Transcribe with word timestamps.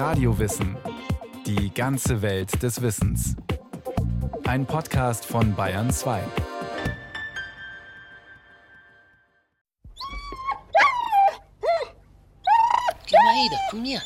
Radiowissen. 0.00 0.78
Die 1.44 1.74
ganze 1.74 2.22
Welt 2.22 2.62
des 2.62 2.80
Wissens. 2.80 3.36
Ein 4.46 4.64
Podcast 4.64 5.26
von 5.26 5.54
Bayern 5.54 5.90
2. 5.90 6.22
Geh 13.06 13.14
weiter, 13.14 13.60
komm 13.70 13.84
her. 13.84 14.00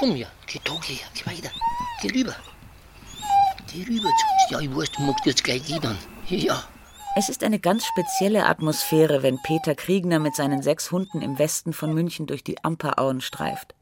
Komm 0.00 0.14
her, 0.16 0.26
geh 0.48 0.58
da, 0.64 0.72
geh, 0.88 0.98
geh 1.14 1.26
weiter. 1.30 1.50
Geh 2.00 2.08
rüber. 2.10 2.34
Geh 3.72 3.84
rüber 3.84 4.08
zu 4.08 4.26
uns. 4.26 4.50
Ja, 4.50 4.58
ich 4.58 4.76
weiß, 4.76 4.90
du 4.90 5.02
magst 5.02 5.24
jetzt 5.24 5.44
gleich 5.44 5.64
gehen 5.64 5.80
dann. 5.82 5.98
Ja. 6.26 6.64
Es 7.14 7.28
ist 7.28 7.44
eine 7.44 7.60
ganz 7.60 7.84
spezielle 7.86 8.46
Atmosphäre, 8.46 9.22
wenn 9.22 9.38
Peter 9.44 9.76
Kriegner 9.76 10.18
mit 10.18 10.34
seinen 10.34 10.62
sechs 10.62 10.90
Hunden 10.90 11.22
im 11.22 11.38
Westen 11.38 11.72
von 11.72 11.94
München 11.94 12.26
durch 12.26 12.42
die 12.42 12.64
Amperauen 12.64 13.20
streift. 13.20 13.76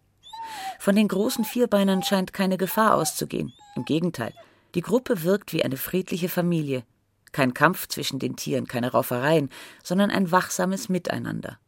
Von 0.78 0.96
den 0.96 1.08
großen 1.08 1.44
Vierbeinern 1.44 2.02
scheint 2.02 2.32
keine 2.32 2.56
Gefahr 2.56 2.94
auszugehen. 2.94 3.52
Im 3.76 3.84
Gegenteil, 3.84 4.32
die 4.74 4.82
Gruppe 4.82 5.22
wirkt 5.22 5.52
wie 5.52 5.64
eine 5.64 5.76
friedliche 5.76 6.28
Familie. 6.28 6.84
Kein 7.32 7.54
Kampf 7.54 7.86
zwischen 7.88 8.18
den 8.18 8.36
Tieren, 8.36 8.66
keine 8.66 8.92
Raufereien, 8.92 9.50
sondern 9.82 10.10
ein 10.10 10.30
wachsames 10.32 10.88
Miteinander. 10.88 11.58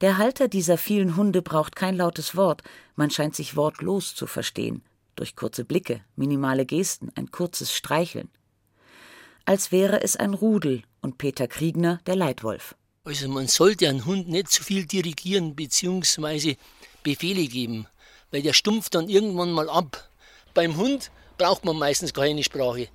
Der 0.00 0.18
Halter 0.18 0.48
dieser 0.48 0.78
vielen 0.78 1.16
Hunde 1.16 1.42
braucht 1.42 1.76
kein 1.76 1.96
lautes 1.96 2.34
Wort, 2.36 2.62
man 2.96 3.10
scheint 3.10 3.36
sich 3.36 3.56
wortlos 3.56 4.14
zu 4.14 4.26
verstehen. 4.26 4.82
Durch 5.14 5.36
kurze 5.36 5.64
Blicke, 5.64 6.00
minimale 6.16 6.66
Gesten, 6.66 7.10
ein 7.14 7.30
kurzes 7.30 7.72
Streicheln. 7.72 8.28
Als 9.44 9.70
wäre 9.70 10.02
es 10.02 10.16
ein 10.16 10.34
Rudel 10.34 10.82
und 11.02 11.18
Peter 11.18 11.46
Kriegner 11.46 12.00
der 12.06 12.16
Leitwolf. 12.16 12.74
Also 13.04 13.28
man 13.28 13.48
sollte 13.48 13.88
einen 13.88 14.04
Hund 14.04 14.28
nicht 14.28 14.50
zu 14.50 14.62
viel 14.62 14.86
dirigieren 14.86 15.54
bzw. 15.54 16.56
Befehle 17.02 17.46
geben, 17.46 17.86
weil 18.30 18.42
der 18.42 18.52
stumpft 18.52 18.94
dann 18.94 19.08
irgendwann 19.08 19.52
mal 19.52 19.68
ab. 19.68 20.08
Beim 20.54 20.76
Hund 20.76 21.10
braucht 21.38 21.64
man 21.64 21.76
meistens 21.76 22.12
keine 22.12 22.42
Sprache. 22.42 22.88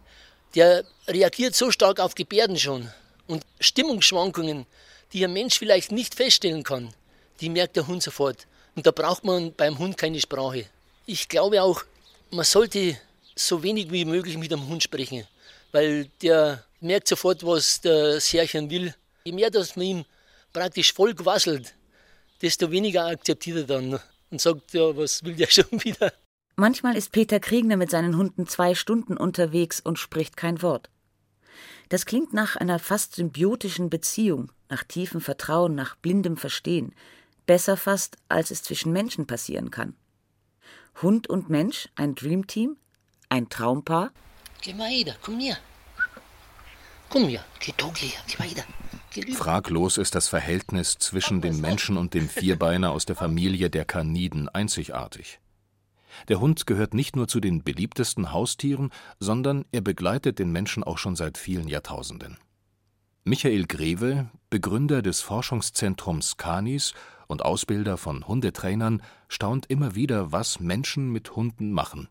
Der 0.56 0.84
reagiert 1.08 1.56
so 1.56 1.72
stark 1.72 2.00
auf 2.00 2.16
Gebärden 2.16 2.58
schon. 2.58 2.92
Und 3.28 3.44
Stimmungsschwankungen, 3.60 4.66
die 5.14 5.24
ein 5.26 5.34
Mensch 5.34 5.60
vielleicht 5.60 5.92
nicht 5.92 6.16
feststellen 6.16 6.64
kann, 6.64 6.94
die 7.42 7.50
merkt 7.50 7.76
der 7.76 7.88
Hund 7.88 8.04
sofort. 8.04 8.48
Und 8.76 8.86
da 8.86 8.92
braucht 8.92 9.24
man 9.24 9.54
beim 9.54 9.78
Hund 9.78 9.98
keine 9.98 10.20
Sprache. 10.20 10.66
Ich 11.06 11.28
glaube 11.28 11.62
auch, 11.62 11.84
man 12.32 12.46
sollte 12.46 12.98
so 13.36 13.64
wenig 13.64 13.92
wie 13.92 14.06
möglich 14.06 14.38
mit 14.38 14.52
dem 14.52 14.68
Hund 14.68 14.84
sprechen, 14.84 15.26
weil 15.72 16.10
der 16.22 16.64
merkt 16.80 17.08
sofort, 17.08 17.46
was 17.46 17.82
der 17.82 18.20
Särchen 18.20 18.70
will. 18.70 18.94
Je 19.24 19.32
mehr, 19.32 19.50
dass 19.50 19.76
man 19.76 19.86
ihm 19.86 20.06
praktisch 20.54 20.94
voll 20.94 21.14
quasselt, 21.14 21.74
desto 22.42 22.72
weniger 22.72 23.06
akzeptiert 23.06 23.58
er 23.58 23.64
dann 23.64 24.00
und 24.30 24.42
sagt, 24.42 24.74
ja, 24.74 24.96
was 24.96 25.24
will 25.24 25.36
der 25.36 25.48
schon 25.50 25.84
wieder? 25.84 26.14
Manchmal 26.56 26.98
ist 26.98 27.12
Peter 27.12 27.40
Kriegner 27.40 27.78
mit 27.78 27.92
seinen 27.92 28.18
Hunden 28.18 28.48
zwei 28.48 28.74
Stunden 28.74 29.16
unterwegs 29.16 29.80
und 29.80 30.00
spricht 30.00 30.38
kein 30.38 30.62
Wort. 30.62 30.90
Das 31.90 32.06
klingt 32.06 32.34
nach 32.34 32.56
einer 32.56 32.80
fast 32.80 33.16
symbiotischen 33.16 33.90
Beziehung, 33.90 34.52
nach 34.70 34.84
tiefem 34.84 35.22
Vertrauen, 35.22 35.76
nach 35.76 35.96
blindem 35.96 36.36
Verstehen. 36.36 36.94
Besser 37.46 37.78
fast, 37.78 38.18
als 38.28 38.52
es 38.52 38.64
zwischen 38.64 38.92
Menschen 38.92 39.28
passieren 39.28 39.72
kann. 39.72 39.96
Hund 41.02 41.30
und 41.30 41.50
Mensch, 41.50 41.90
ein 41.96 42.16
Dreamteam, 42.16 42.76
ein 43.30 43.50
Traumpaar. 43.50 44.12
Geh 44.62 44.78
weiter, 44.78 45.16
komm 45.22 45.40
her. 45.40 45.58
Komm 47.10 47.28
her, 47.30 47.46
geh 47.60 47.74
da, 47.78 47.90
geh, 47.94 48.08
geh. 48.08 48.36
Geh 48.38 48.44
rüber. 48.50 48.64
Fraglos 49.36 49.98
ist 49.98 50.16
das 50.16 50.28
Verhältnis 50.28 50.98
zwischen 50.98 51.42
dem 51.42 51.62
Menschen 51.62 51.98
und 51.98 52.14
dem 52.14 52.30
Vierbeiner 52.30 52.92
aus 52.92 53.06
der 53.06 53.16
Familie 53.16 53.70
der 53.70 53.86
Kaniden 53.86 54.50
einzigartig. 54.50 55.40
Der 56.28 56.40
Hund 56.40 56.66
gehört 56.66 56.94
nicht 56.94 57.16
nur 57.16 57.28
zu 57.28 57.40
den 57.40 57.64
beliebtesten 57.64 58.32
Haustieren, 58.32 58.92
sondern 59.20 59.66
er 59.72 59.82
begleitet 59.82 60.40
den 60.40 60.52
Menschen 60.52 60.84
auch 60.84 60.98
schon 60.98 61.16
seit 61.16 61.38
vielen 61.38 61.68
Jahrtausenden. 61.68 62.38
Michael 63.24 63.66
Greve, 63.66 64.30
Begründer 64.50 65.02
des 65.02 65.22
Forschungszentrums 65.22 66.38
Canis 66.38 66.94
und 67.28 67.44
Ausbilder 67.44 67.98
von 67.98 68.28
Hundetrainern, 68.28 69.02
staunt 69.28 69.66
immer 69.68 69.96
wieder, 69.96 70.32
was 70.32 70.60
Menschen 70.60 71.12
mit 71.12 71.36
Hunden 71.36 71.72
machen 71.72 72.08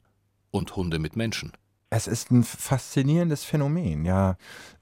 und 0.51 0.77
Hunde 0.77 0.99
mit 0.99 1.17
Menschen. 1.17 1.53
Es 1.91 2.09
ist 2.09 2.31
ein 2.33 2.43
faszinierendes 2.43 3.45
Phänomen, 3.45 4.05
ja, 4.05 4.37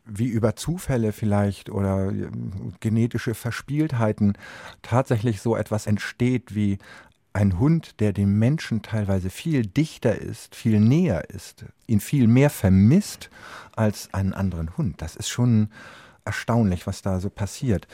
wie 0.06 0.28
über 0.28 0.56
Zufälle 0.56 1.12
vielleicht 1.12 1.68
oder 1.70 2.10
äh, 2.10 2.30
genetische 2.80 3.34
Verspieltheiten 3.34 4.38
tatsächlich 4.82 5.40
so 5.42 5.56
etwas 5.56 5.86
entsteht 5.86 6.54
wie 6.54 6.78
ein 7.34 7.58
Hund, 7.58 8.00
der 8.00 8.12
dem 8.12 8.38
Menschen 8.38 8.82
teilweise 8.82 9.28
viel 9.28 9.66
dichter 9.66 10.16
ist, 10.16 10.54
viel 10.54 10.78
näher 10.80 11.28
ist, 11.30 11.64
ihn 11.86 12.00
viel 12.00 12.26
mehr 12.26 12.48
vermisst 12.48 13.28
als 13.74 14.12
einen 14.14 14.32
anderen 14.32 14.76
Hund. 14.76 15.02
Das 15.02 15.16
ist 15.16 15.28
schon 15.28 15.68
erstaunlich, 16.24 16.86
was 16.86 17.02
da 17.02 17.20
so 17.20 17.28
passiert. 17.28 17.88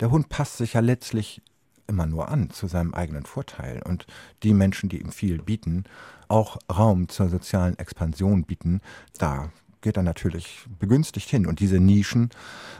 Der 0.00 0.10
Hund 0.10 0.28
passt 0.28 0.58
sich 0.58 0.74
ja 0.74 0.80
letztlich 0.80 1.42
immer 1.86 2.06
nur 2.06 2.28
an 2.28 2.50
zu 2.50 2.66
seinem 2.66 2.94
eigenen 2.94 3.24
Vorteil. 3.24 3.82
Und 3.82 4.06
die 4.42 4.54
Menschen, 4.54 4.88
die 4.88 5.00
ihm 5.00 5.12
viel 5.12 5.42
bieten, 5.42 5.84
auch 6.28 6.58
Raum 6.70 7.08
zur 7.08 7.28
sozialen 7.28 7.78
Expansion 7.78 8.44
bieten, 8.44 8.80
da 9.18 9.50
geht 9.84 9.96
er 9.98 10.02
natürlich 10.02 10.66
begünstigt 10.80 11.28
hin. 11.28 11.46
Und 11.46 11.60
diese 11.60 11.78
Nischen 11.78 12.30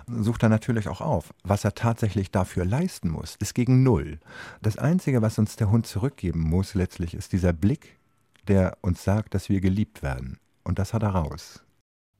sucht 0.08 0.42
er 0.42 0.48
natürlich 0.48 0.88
auch 0.88 1.00
auf. 1.00 1.32
Was 1.44 1.64
er 1.64 1.74
tatsächlich 1.74 2.30
dafür 2.30 2.64
leisten 2.64 3.10
muss, 3.10 3.36
ist 3.36 3.54
gegen 3.54 3.82
Null. 3.82 4.18
Das 4.62 4.78
Einzige, 4.78 5.22
was 5.22 5.38
uns 5.38 5.56
der 5.56 5.70
Hund 5.70 5.86
zurückgeben 5.86 6.40
muss, 6.40 6.74
letztlich, 6.74 7.14
ist 7.14 7.32
dieser 7.32 7.52
Blick, 7.52 7.98
der 8.48 8.78
uns 8.80 9.04
sagt, 9.04 9.34
dass 9.34 9.48
wir 9.48 9.60
geliebt 9.60 10.02
werden. 10.02 10.38
Und 10.64 10.78
das 10.78 10.94
hat 10.94 11.02
er 11.02 11.10
raus. 11.10 11.62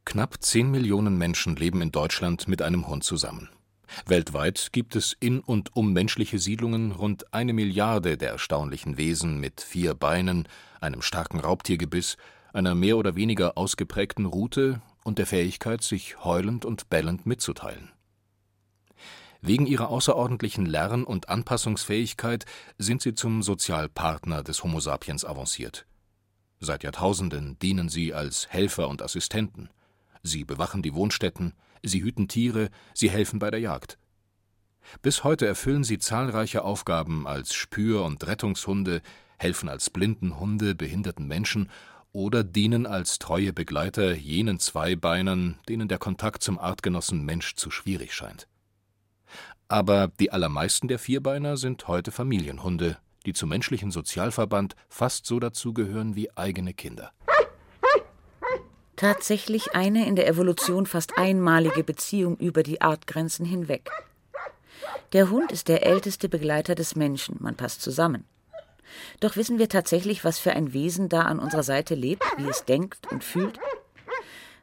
Knapp 0.04 0.42
10 0.42 0.70
Millionen 0.70 1.16
Menschen 1.16 1.56
leben 1.56 1.80
in 1.80 1.90
Deutschland 1.90 2.46
mit 2.46 2.60
einem 2.60 2.86
Hund 2.86 3.04
zusammen. 3.04 3.48
Weltweit 4.06 4.70
gibt 4.72 4.96
es 4.96 5.16
in 5.18 5.40
und 5.40 5.74
um 5.76 5.92
menschliche 5.92 6.38
Siedlungen 6.38 6.92
rund 6.92 7.32
eine 7.32 7.52
Milliarde 7.52 8.16
der 8.16 8.30
erstaunlichen 8.30 8.96
Wesen 8.96 9.40
mit 9.40 9.60
vier 9.60 9.94
Beinen, 9.94 10.48
einem 10.80 11.02
starken 11.02 11.40
Raubtiergebiss, 11.40 12.16
einer 12.52 12.74
mehr 12.74 12.96
oder 12.96 13.16
weniger 13.16 13.58
ausgeprägten 13.58 14.26
Rute 14.26 14.80
und 15.04 15.18
der 15.18 15.26
Fähigkeit, 15.26 15.82
sich 15.82 16.24
heulend 16.24 16.64
und 16.64 16.88
bellend 16.88 17.26
mitzuteilen. 17.26 17.90
Wegen 19.40 19.66
ihrer 19.66 19.88
außerordentlichen 19.90 20.64
Lern- 20.64 21.04
und 21.04 21.28
Anpassungsfähigkeit 21.28 22.46
sind 22.78 23.02
sie 23.02 23.14
zum 23.14 23.42
Sozialpartner 23.42 24.42
des 24.42 24.64
Homo 24.64 24.80
sapiens 24.80 25.24
avanciert. 25.24 25.86
Seit 26.60 26.82
Jahrtausenden 26.82 27.58
dienen 27.58 27.90
sie 27.90 28.14
als 28.14 28.48
Helfer 28.48 28.88
und 28.88 29.02
Assistenten. 29.02 29.68
Sie 30.24 30.44
bewachen 30.44 30.82
die 30.82 30.94
Wohnstätten, 30.94 31.52
sie 31.82 32.02
hüten 32.02 32.28
Tiere, 32.28 32.70
sie 32.94 33.10
helfen 33.10 33.38
bei 33.38 33.50
der 33.50 33.60
Jagd. 33.60 33.98
Bis 35.02 35.22
heute 35.22 35.46
erfüllen 35.46 35.84
sie 35.84 35.98
zahlreiche 35.98 36.64
Aufgaben 36.64 37.26
als 37.26 37.54
Spür- 37.54 38.04
und 38.04 38.26
Rettungshunde, 38.26 39.02
helfen 39.38 39.68
als 39.68 39.90
Blindenhunde 39.90 40.74
behinderten 40.74 41.28
Menschen 41.28 41.70
oder 42.12 42.42
dienen 42.42 42.86
als 42.86 43.18
treue 43.18 43.52
Begleiter 43.52 44.14
jenen 44.14 44.58
Zweibeinern, 44.58 45.58
denen 45.68 45.88
der 45.88 45.98
Kontakt 45.98 46.42
zum 46.42 46.58
Artgenossen 46.58 47.22
Mensch 47.24 47.54
zu 47.56 47.70
schwierig 47.70 48.14
scheint. 48.14 48.48
Aber 49.68 50.08
die 50.20 50.32
allermeisten 50.32 50.88
der 50.88 50.98
Vierbeiner 50.98 51.58
sind 51.58 51.86
heute 51.86 52.12
Familienhunde, 52.12 52.96
die 53.26 53.34
zum 53.34 53.50
menschlichen 53.50 53.90
Sozialverband 53.90 54.74
fast 54.88 55.26
so 55.26 55.38
dazugehören 55.38 56.14
wie 56.14 56.34
eigene 56.36 56.72
Kinder. 56.72 57.12
Tatsächlich 58.96 59.74
eine 59.74 60.06
in 60.06 60.14
der 60.14 60.28
Evolution 60.28 60.86
fast 60.86 61.18
einmalige 61.18 61.82
Beziehung 61.82 62.36
über 62.36 62.62
die 62.62 62.80
Artgrenzen 62.80 63.44
hinweg. 63.44 63.90
Der 65.12 65.30
Hund 65.30 65.50
ist 65.52 65.68
der 65.68 65.84
älteste 65.84 66.28
Begleiter 66.28 66.74
des 66.74 66.94
Menschen, 66.94 67.36
man 67.40 67.56
passt 67.56 67.82
zusammen. 67.82 68.24
Doch 69.20 69.36
wissen 69.36 69.58
wir 69.58 69.68
tatsächlich, 69.68 70.24
was 70.24 70.38
für 70.38 70.52
ein 70.52 70.72
Wesen 70.72 71.08
da 71.08 71.22
an 71.22 71.40
unserer 71.40 71.62
Seite 71.64 71.94
lebt, 71.94 72.24
wie 72.36 72.48
es 72.48 72.64
denkt 72.64 73.10
und 73.10 73.24
fühlt? 73.24 73.58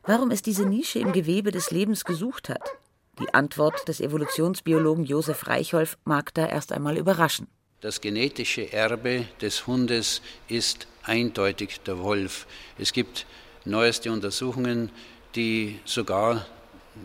Warum 0.03 0.31
es 0.31 0.41
diese 0.41 0.65
Nische 0.65 0.99
im 0.99 1.11
Gewebe 1.11 1.51
des 1.51 1.71
Lebens 1.71 2.05
gesucht 2.05 2.49
hat? 2.49 2.71
Die 3.19 3.33
Antwort 3.33 3.87
des 3.87 3.99
Evolutionsbiologen 3.99 5.05
Josef 5.05 5.47
Reichholf 5.47 5.97
mag 6.05 6.33
da 6.33 6.47
erst 6.47 6.71
einmal 6.71 6.97
überraschen. 6.97 7.47
Das 7.81 7.99
genetische 7.99 8.71
Erbe 8.71 9.25
des 9.41 9.67
Hundes 9.67 10.21
ist 10.47 10.87
eindeutig 11.03 11.81
der 11.81 11.99
Wolf. 11.99 12.47
Es 12.77 12.93
gibt 12.93 13.25
neueste 13.65 14.11
Untersuchungen, 14.11 14.89
die 15.35 15.79
sogar 15.85 16.45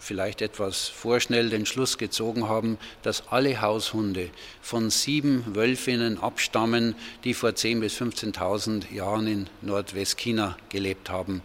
vielleicht 0.00 0.42
etwas 0.42 0.88
vorschnell 0.88 1.48
den 1.48 1.66
Schluss 1.66 1.96
gezogen 1.98 2.48
haben, 2.48 2.78
dass 3.02 3.28
alle 3.28 3.60
Haushunde 3.60 4.30
von 4.60 4.90
sieben 4.90 5.54
Wölfinnen 5.54 6.18
abstammen, 6.18 6.94
die 7.24 7.34
vor 7.34 7.50
10.000 7.50 7.80
bis 7.80 8.00
15.000 8.00 8.92
Jahren 8.92 9.26
in 9.26 9.46
Nordwestchina 9.62 10.56
gelebt 10.68 11.10
haben. 11.10 11.42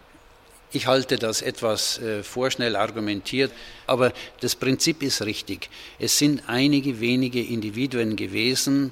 Ich 0.74 0.86
halte 0.86 1.16
das 1.16 1.42
etwas 1.42 1.98
äh, 1.98 2.22
vorschnell 2.22 2.76
argumentiert, 2.76 3.52
aber 3.86 4.12
das 4.40 4.56
Prinzip 4.56 5.02
ist 5.02 5.22
richtig. 5.22 5.68
Es 5.98 6.18
sind 6.18 6.44
einige 6.46 6.98
wenige 6.98 7.42
Individuen 7.42 8.16
gewesen, 8.16 8.90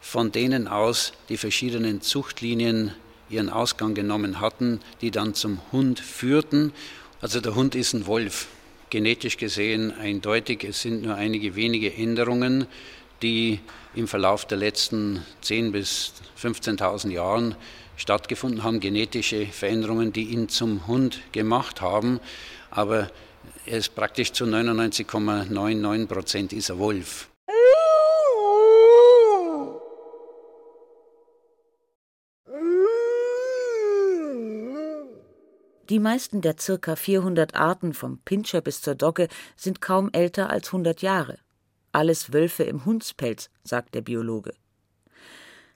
von 0.00 0.32
denen 0.32 0.66
aus 0.68 1.12
die 1.28 1.36
verschiedenen 1.36 2.00
Zuchtlinien 2.00 2.94
ihren 3.32 3.48
Ausgang 3.48 3.94
genommen 3.94 4.40
hatten, 4.40 4.80
die 5.00 5.10
dann 5.10 5.34
zum 5.34 5.60
Hund 5.72 6.00
führten. 6.00 6.72
Also 7.20 7.40
der 7.40 7.54
Hund 7.54 7.74
ist 7.74 7.92
ein 7.94 8.06
Wolf, 8.06 8.48
genetisch 8.90 9.36
gesehen 9.36 9.92
eindeutig. 9.92 10.64
Es 10.64 10.82
sind 10.82 11.02
nur 11.02 11.14
einige 11.14 11.56
wenige 11.56 11.92
Änderungen, 11.92 12.66
die 13.22 13.60
im 13.94 14.08
Verlauf 14.08 14.44
der 14.46 14.58
letzten 14.58 15.22
10.000 15.44 15.70
bis 15.72 16.12
15.000 16.40 17.10
Jahren 17.10 17.54
stattgefunden 17.96 18.64
haben, 18.64 18.80
genetische 18.80 19.46
Veränderungen, 19.46 20.12
die 20.12 20.24
ihn 20.24 20.48
zum 20.48 20.86
Hund 20.86 21.20
gemacht 21.32 21.80
haben. 21.80 22.20
Aber 22.70 23.10
er 23.66 23.78
ist 23.78 23.94
praktisch 23.94 24.32
zu 24.32 24.44
99,99 24.44 26.06
Prozent 26.06 26.52
ist 26.52 26.70
er 26.70 26.78
Wolf. 26.78 27.28
Die 35.88 35.98
meisten 35.98 36.40
der 36.40 36.56
circa 36.58 36.94
400 36.94 37.54
Arten 37.54 37.92
vom 37.92 38.18
Pinscher 38.18 38.60
bis 38.60 38.80
zur 38.80 38.94
Dogge 38.94 39.28
sind 39.56 39.80
kaum 39.80 40.10
älter 40.12 40.50
als 40.50 40.68
100 40.68 41.02
Jahre. 41.02 41.38
Alles 41.90 42.32
Wölfe 42.32 42.62
im 42.62 42.84
Hundspelz, 42.84 43.50
sagt 43.64 43.94
der 43.94 44.02
Biologe. 44.02 44.54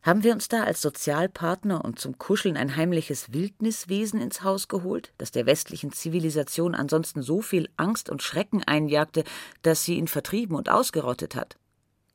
Haben 0.02 0.22
wir 0.22 0.32
uns 0.32 0.46
da 0.46 0.62
als 0.62 0.80
Sozialpartner 0.80 1.84
und 1.84 1.98
zum 1.98 2.16
Kuscheln 2.16 2.56
ein 2.56 2.76
heimliches 2.76 3.32
Wildniswesen 3.32 4.20
ins 4.20 4.44
Haus 4.44 4.68
geholt, 4.68 5.12
das 5.18 5.32
der 5.32 5.46
westlichen 5.46 5.90
Zivilisation 5.90 6.76
ansonsten 6.76 7.22
so 7.22 7.40
viel 7.40 7.68
Angst 7.76 8.08
und 8.08 8.22
Schrecken 8.22 8.62
einjagte, 8.62 9.24
dass 9.62 9.82
sie 9.82 9.96
ihn 9.96 10.06
vertrieben 10.06 10.54
und 10.54 10.70
ausgerottet 10.70 11.34
hat? 11.34 11.56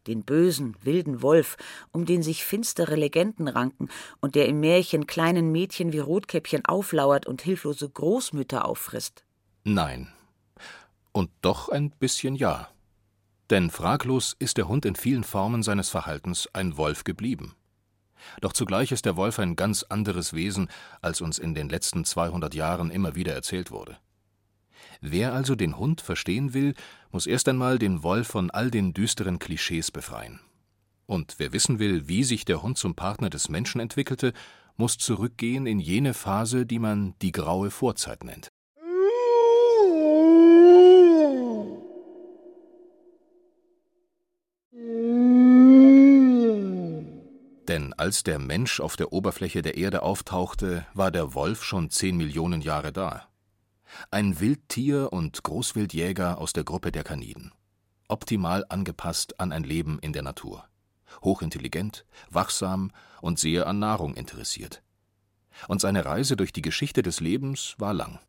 Den 0.07 0.23
bösen, 0.23 0.75
wilden 0.81 1.21
Wolf, 1.21 1.57
um 1.91 2.05
den 2.05 2.23
sich 2.23 2.43
finstere 2.43 2.95
Legenden 2.95 3.47
ranken 3.47 3.89
und 4.19 4.35
der 4.35 4.47
im 4.47 4.59
Märchen 4.59 5.07
kleinen 5.07 5.51
Mädchen 5.51 5.93
wie 5.93 5.99
Rotkäppchen 5.99 6.65
auflauert 6.65 7.25
und 7.25 7.41
hilflose 7.41 7.89
Großmütter 7.89 8.65
auffrisst? 8.65 9.23
Nein. 9.63 10.11
Und 11.11 11.29
doch 11.41 11.69
ein 11.69 11.91
bisschen 11.91 12.35
ja. 12.35 12.69
Denn 13.49 13.69
fraglos 13.69 14.35
ist 14.39 14.57
der 14.57 14.67
Hund 14.67 14.85
in 14.85 14.95
vielen 14.95 15.23
Formen 15.23 15.61
seines 15.61 15.89
Verhaltens 15.89 16.47
ein 16.53 16.77
Wolf 16.77 17.03
geblieben. 17.03 17.55
Doch 18.39 18.53
zugleich 18.53 18.91
ist 18.91 19.05
der 19.05 19.17
Wolf 19.17 19.39
ein 19.39 19.55
ganz 19.55 19.83
anderes 19.83 20.33
Wesen, 20.33 20.69
als 21.01 21.21
uns 21.21 21.37
in 21.37 21.53
den 21.53 21.69
letzten 21.69 22.05
200 22.05 22.53
Jahren 22.53 22.91
immer 22.91 23.15
wieder 23.15 23.33
erzählt 23.33 23.71
wurde. 23.71 23.97
Wer 25.03 25.33
also 25.33 25.55
den 25.55 25.77
Hund 25.77 25.99
verstehen 25.99 26.53
will, 26.53 26.75
muss 27.11 27.25
erst 27.25 27.49
einmal 27.49 27.79
den 27.79 28.03
Wolf 28.03 28.27
von 28.27 28.51
all 28.51 28.69
den 28.69 28.93
düsteren 28.93 29.39
Klischees 29.39 29.89
befreien. 29.89 30.39
Und 31.07 31.35
wer 31.39 31.51
wissen 31.53 31.79
will, 31.79 32.07
wie 32.07 32.23
sich 32.23 32.45
der 32.45 32.61
Hund 32.61 32.77
zum 32.77 32.93
Partner 32.93 33.31
des 33.31 33.49
Menschen 33.49 33.81
entwickelte, 33.81 34.31
muss 34.77 34.99
zurückgehen 34.99 35.65
in 35.65 35.79
jene 35.79 36.13
Phase, 36.13 36.67
die 36.67 36.77
man 36.77 37.15
die 37.23 37.31
graue 37.31 37.71
Vorzeit 37.71 38.23
nennt. 38.23 38.49
Denn 47.67 47.93
als 47.93 48.23
der 48.23 48.37
Mensch 48.37 48.79
auf 48.79 48.97
der 48.97 49.13
Oberfläche 49.13 49.63
der 49.63 49.77
Erde 49.77 50.03
auftauchte, 50.03 50.85
war 50.93 51.09
der 51.09 51.33
Wolf 51.33 51.63
schon 51.63 51.89
zehn 51.89 52.17
Millionen 52.17 52.61
Jahre 52.61 52.91
da. 52.91 53.30
Ein 54.09 54.39
Wildtier 54.39 55.11
und 55.11 55.43
Großwildjäger 55.43 56.37
aus 56.37 56.53
der 56.53 56.63
Gruppe 56.63 56.91
der 56.91 57.03
Kaniden. 57.03 57.51
Optimal 58.07 58.65
angepasst 58.69 59.39
an 59.39 59.51
ein 59.51 59.63
Leben 59.63 59.99
in 59.99 60.13
der 60.13 60.21
Natur. 60.23 60.65
Hochintelligent, 61.23 62.05
wachsam 62.29 62.91
und 63.21 63.39
sehr 63.39 63.67
an 63.67 63.79
Nahrung 63.79 64.15
interessiert. 64.15 64.81
Und 65.67 65.81
seine 65.81 66.05
Reise 66.05 66.35
durch 66.35 66.53
die 66.53 66.61
Geschichte 66.61 67.01
des 67.01 67.19
Lebens 67.19 67.75
war 67.77 67.93
lang. 67.93 68.19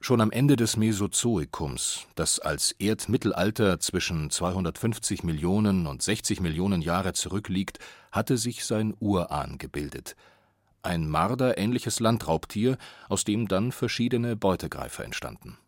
Schon 0.00 0.20
am 0.20 0.30
Ende 0.30 0.56
des 0.56 0.76
Mesozoikums, 0.76 2.06
das 2.14 2.38
als 2.38 2.72
Erdmittelalter 2.72 3.80
zwischen 3.80 4.30
250 4.30 5.24
Millionen 5.24 5.86
und 5.86 6.02
60 6.02 6.40
Millionen 6.40 6.82
Jahre 6.82 7.14
zurückliegt, 7.14 7.80
hatte 8.12 8.38
sich 8.38 8.64
sein 8.64 8.94
Urahn 9.00 9.58
gebildet– 9.58 10.14
ein 10.82 11.08
Marder-ähnliches 11.08 12.00
Landraubtier, 12.00 12.78
aus 13.08 13.24
dem 13.24 13.48
dann 13.48 13.72
verschiedene 13.72 14.36
Beutegreifer 14.36 15.04
entstanden. 15.04 15.58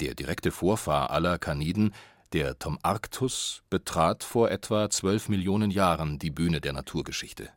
Der 0.00 0.14
direkte 0.14 0.50
Vorfahr 0.50 1.10
aller 1.10 1.38
Kaniden, 1.38 1.92
der 2.32 2.58
Tomarctus, 2.58 3.62
betrat 3.70 4.24
vor 4.24 4.50
etwa 4.50 4.88
zwölf 4.88 5.28
Millionen 5.28 5.70
Jahren 5.70 6.18
die 6.18 6.30
Bühne 6.30 6.60
der 6.60 6.72
Naturgeschichte. 6.72 7.50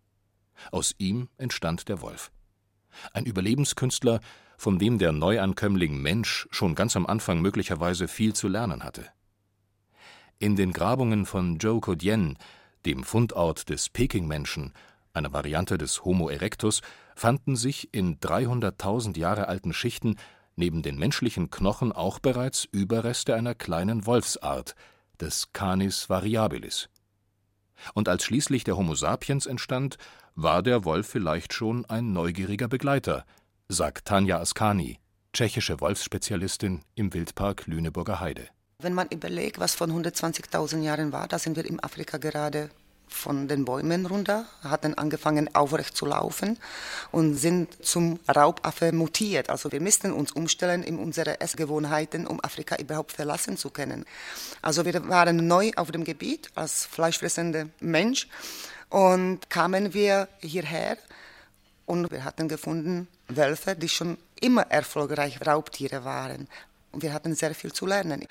Aus 0.72 0.96
ihm 0.98 1.30
entstand 1.38 1.90
der 1.90 2.02
Wolf. 2.02 2.32
Ein 3.14 3.26
Überlebenskünstler, 3.26 4.20
von 4.58 4.80
dem 4.80 4.98
der 4.98 5.12
Neuankömmling 5.12 6.02
Mensch 6.02 6.48
schon 6.52 6.76
ganz 6.76 6.96
am 6.96 7.06
Anfang 7.06 7.42
möglicherweise 7.42 8.08
viel 8.08 8.34
zu 8.34 8.48
lernen 8.48 8.84
hatte. 8.84 9.06
In 10.40 10.56
den 10.56 10.74
Grabungen 10.74 11.26
von 11.26 11.60
Zhoukodien, 11.60 12.38
dem 12.86 13.04
Fundort 13.04 13.70
des 13.70 13.90
Pekingmenschen, 13.90 14.74
einer 15.14 15.32
Variante 15.32 15.78
des 15.78 16.04
Homo 16.04 16.30
erectus, 16.30 16.82
fanden 17.16 17.56
sich 17.56 17.94
in 17.94 18.20
300.000 18.20 19.18
Jahre 19.18 19.48
alten 19.48 19.74
Schichten 19.74 20.18
neben 20.56 20.82
den 20.82 20.98
menschlichen 20.98 21.50
Knochen 21.50 21.92
auch 21.92 22.20
bereits 22.20 22.66
Überreste 22.66 23.36
einer 23.36 23.56
kleinen 23.56 24.06
Wolfsart, 24.06 24.76
des 25.20 25.52
Canis 25.54 26.10
variabilis. 26.10 26.90
Und 27.94 28.10
als 28.10 28.24
schließlich 28.24 28.64
der 28.64 28.78
Homo 28.78 28.96
sapiens 28.96 29.46
entstand, 29.46 29.98
war 30.36 30.64
der 30.64 30.86
Wolf 30.86 31.08
vielleicht 31.08 31.54
schon 31.54 31.86
ein 31.86 32.14
neugieriger 32.14 32.68
Begleiter, 32.68 33.26
sagt 33.68 34.06
Tanja 34.06 34.40
Askani, 34.40 35.00
tschechische 35.32 35.80
Wolfsspezialistin 35.80 36.82
im 36.96 37.14
Wildpark 37.14 37.68
Lüneburger 37.68 38.20
Heide. 38.20 38.48
Wenn 38.80 38.94
man 38.94 39.08
überlegt, 39.10 39.60
was 39.60 39.76
von 39.76 39.92
120.000 39.92 40.82
Jahren 40.82 41.12
war, 41.12 41.28
da 41.28 41.38
sind 41.38 41.56
wir 41.56 41.66
in 41.66 41.82
Afrika 41.82 42.18
gerade 42.18 42.70
von 43.14 43.48
den 43.48 43.66
Bäumen 43.66 44.06
runter, 44.06 44.46
hatten 44.64 44.96
angefangen 44.96 45.54
aufrecht 45.56 45.96
zu 45.96 46.06
laufen 46.06 46.58
und 47.12 47.36
sind 47.36 47.86
zum 47.86 48.20
Raubaffe 48.28 48.92
mutiert. 48.92 49.50
Also 49.50 49.72
wir 49.72 49.82
mussten 49.82 50.12
uns 50.12 50.32
umstellen 50.32 50.84
in 50.84 51.00
unsere 51.00 51.40
Essgewohnheiten, 51.40 52.28
um 52.28 52.44
Afrika 52.44 52.76
überhaupt 52.78 53.12
verlassen 53.12 53.58
zu 53.58 53.70
können. 53.70 54.06
Also 54.62 54.86
wir 54.86 55.08
waren 55.08 55.48
neu 55.48 55.72
auf 55.76 55.92
dem 55.92 56.04
Gebiet 56.04 56.50
als 56.56 56.86
fleischfressender 56.86 57.68
Mensch 57.80 58.28
und 58.90 59.50
kamen 59.50 59.94
wir 59.94 60.28
hierher 60.40 60.98
und 61.86 62.12
wir 62.12 62.24
hatten 62.24 62.48
gefunden 62.48 63.08
Wölfe, 63.28 63.76
die 63.76 63.90
schon 63.90 64.18
immer 64.42 64.64
erfolgreich 64.64 65.46
Raubtiere 65.46 66.04
waren. 66.04 66.48
Und 66.92 67.02
wir 67.02 67.14
hatten 67.14 67.36
sehr 67.36 67.56
viel 67.56 67.74
zu 67.74 67.86
lernen. 67.86 68.26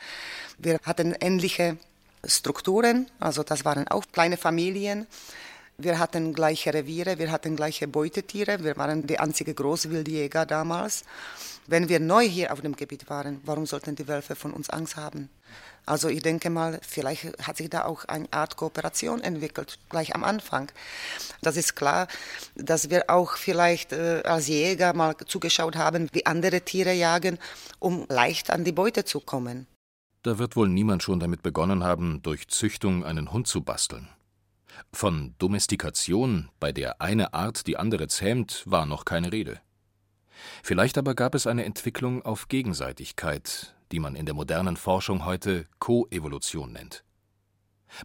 Wir 0.59 0.79
hatten 0.85 1.15
ähnliche 1.21 1.79
Strukturen, 2.25 3.11
also 3.19 3.43
das 3.43 3.65
waren 3.65 3.89
auch 3.89 4.05
kleine 4.13 4.37
Familien. 4.37 5.07
Wir 5.79 5.99
hatten 5.99 6.35
gleiche 6.35 6.73
Reviere, 6.73 7.19
wir 7.19 7.33
hatten 7.33 7.57
gleiche 7.57 7.89
Beutetiere, 7.89 8.63
wir 8.63 8.77
waren 8.77 9.07
die 9.07 9.19
einzige 9.19 9.55
Großwildjäger 9.55 10.47
damals. 10.47 11.03
Wenn 11.67 11.89
wir 11.89 11.99
neu 11.99 12.29
hier 12.29 12.53
auf 12.53 12.61
dem 12.61 12.77
Gebiet 12.77 13.09
waren, 13.09 13.41
warum 13.45 13.67
sollten 13.67 13.97
die 13.97 14.07
Wölfe 14.07 14.37
von 14.37 14.53
uns 14.53 14.71
Angst 14.71 14.97
haben? 14.97 15.31
Also 15.85 16.09
ich 16.09 16.23
denke 16.23 16.51
mal, 16.51 16.79
vielleicht 16.83 17.25
hat 17.43 17.57
sich 17.57 17.69
da 17.69 17.87
auch 17.87 18.05
eine 18.05 18.33
Art 18.33 18.57
Kooperation 18.57 19.21
entwickelt, 19.21 19.79
gleich 19.89 20.15
am 20.15 20.23
Anfang. 20.23 20.71
Das 21.41 21.57
ist 21.57 21.75
klar, 21.75 22.07
dass 22.55 22.91
wir 22.91 23.11
auch 23.11 23.37
vielleicht 23.37 23.93
äh, 23.93 24.23
als 24.25 24.47
Jäger 24.47 24.93
mal 24.93 25.17
zugeschaut 25.27 25.75
haben, 25.75 26.09
wie 26.13 26.27
andere 26.27 26.61
Tiere 26.61 26.93
jagen, 26.93 27.39
um 27.81 28.07
leicht 28.09 28.51
an 28.51 28.63
die 28.63 28.73
Beute 28.73 29.05
zu 29.05 29.19
kommen. 29.19 29.67
Da 30.23 30.39
wird 30.39 30.55
wohl 30.55 30.69
niemand 30.69 31.03
schon 31.03 31.19
damit 31.19 31.43
begonnen 31.43 31.83
haben, 31.83 32.23
durch 32.23 32.47
Züchtung 32.49 33.05
einen 33.05 33.33
Hund 33.33 33.49
zu 33.49 33.63
basteln. 33.63 34.09
Von 34.93 35.35
Domestikation, 35.39 36.49
bei 36.61 36.73
der 36.73 37.01
eine 37.01 37.35
Art 37.35 37.67
die 37.67 37.77
andere 37.77 38.07
zähmt, 38.09 38.63
war 38.67 38.87
noch 38.87 39.05
keine 39.05 39.33
Rede. 39.33 39.61
Vielleicht 40.63 40.97
aber 40.97 41.15
gab 41.15 41.35
es 41.35 41.47
eine 41.47 41.65
Entwicklung 41.65 42.23
auf 42.23 42.49
Gegenseitigkeit, 42.49 43.75
die 43.91 43.99
man 43.99 44.15
in 44.15 44.27
der 44.27 44.35
modernen 44.35 44.77
Forschung 44.77 45.25
heute 45.25 45.67
Koevolution 45.79 46.73
nennt. 46.73 47.05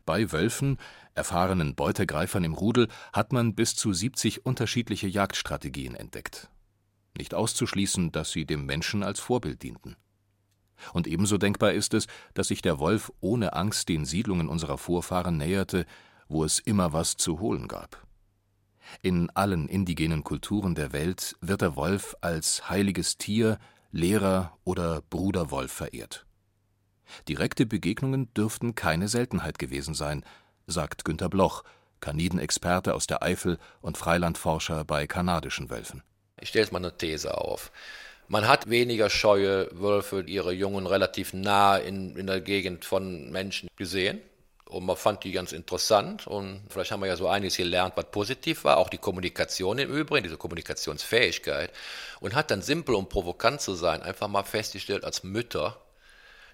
Bei 0.05 0.31
Wölfen, 0.31 0.77
erfahrenen 1.13 1.75
Beutegreifern 1.75 2.43
im 2.43 2.53
Rudel, 2.53 2.89
hat 3.13 3.31
man 3.31 3.55
bis 3.55 3.75
zu 3.75 3.93
70 3.93 4.45
unterschiedliche 4.45 5.07
Jagdstrategien 5.07 5.95
entdeckt. 5.95 6.50
Nicht 7.17 7.33
auszuschließen, 7.33 8.12
dass 8.12 8.31
sie 8.31 8.45
dem 8.45 8.65
Menschen 8.65 9.01
als 9.03 9.19
Vorbild 9.19 9.63
dienten. 9.63 9.95
Und 10.93 11.07
ebenso 11.07 11.38
denkbar 11.38 11.74
ist 11.74 11.93
es, 11.93 12.07
dass 12.34 12.50
sich 12.50 12.62
der 12.62 12.79
Wolf 12.79 13.12
ohne 13.19 13.53
Angst 13.53 13.89
den 13.89 14.05
Siedlungen 14.05 14.48
unserer 14.48 14.77
Vorfahren 14.77 15.38
näherte, 15.38 15.86
wo 16.27 16.43
es 16.43 16.60
immer 16.60 16.93
was 16.93 17.17
zu 17.17 17.39
holen 17.39 17.67
gab. 17.67 18.05
In 19.01 19.29
allen 19.31 19.67
indigenen 19.67 20.24
Kulturen 20.24 20.75
der 20.75 20.93
Welt 20.93 21.36
wird 21.41 21.62
der 21.62 21.75
Wolf 21.75 22.15
als 22.22 22.69
heiliges 22.69 23.17
Tier, 23.17 23.57
Lehrer 23.91 24.57
oder 24.63 25.01
Bruder 25.10 25.51
Wolf 25.51 25.72
verehrt. 25.72 26.25
Direkte 27.27 27.65
Begegnungen 27.65 28.34
dürften 28.34 28.75
keine 28.75 29.07
Seltenheit 29.07 29.60
gewesen 29.60 29.93
sein, 29.93 30.25
sagt 30.67 31.05
Günter 31.05 31.29
Bloch, 31.29 31.63
Kanidenexperte 32.00 32.93
aus 32.93 33.07
der 33.07 33.24
Eifel 33.24 33.57
und 33.81 33.98
Freilandforscher 33.98 34.84
bei 34.86 35.07
kanadischen 35.07 35.69
Wölfen. 35.69 36.03
Ich 36.39 36.50
stelle 36.50 36.63
jetzt 36.63 36.72
mal 36.72 36.79
eine 36.79 36.96
These 36.96 37.36
auf. 37.38 37.72
Man 38.29 38.48
hat 38.48 38.69
weniger 38.69 39.10
scheue 39.10 39.69
Wölfe, 39.72 40.22
ihre 40.27 40.51
Jungen 40.51 40.86
relativ 40.86 41.34
nah 41.34 41.77
in, 41.77 42.15
in 42.17 42.27
der 42.27 42.41
Gegend 42.41 42.84
von 42.84 43.31
Menschen 43.31 43.69
gesehen. 43.77 44.22
Und 44.65 44.86
man 44.86 44.98
fand 44.98 45.24
die 45.24 45.31
ganz 45.31 45.53
interessant 45.53 46.27
und 46.27 46.62
vielleicht 46.69 46.91
haben 46.91 47.00
wir 47.00 47.07
ja 47.07 47.15
so 47.15 47.29
einiges 47.29 47.55
gelernt, 47.55 47.93
was 47.96 48.12
positiv 48.12 48.65
war, 48.65 48.77
auch 48.77 48.89
die 48.89 48.98
Kommunikation 48.98 49.79
im 49.79 49.89
Übrigen, 49.89 50.24
diese 50.24 50.36
Kommunikationsfähigkeit. 50.36 51.72
Und 52.19 52.36
hat 52.36 52.51
dann 52.51 52.62
simpel, 52.62 52.96
um 52.96 53.07
provokant 53.07 53.62
zu 53.62 53.75
sein, 53.75 54.03
einfach 54.03 54.27
mal 54.27 54.43
festgestellt 54.43 55.05
als 55.05 55.24
Mütter, 55.24 55.77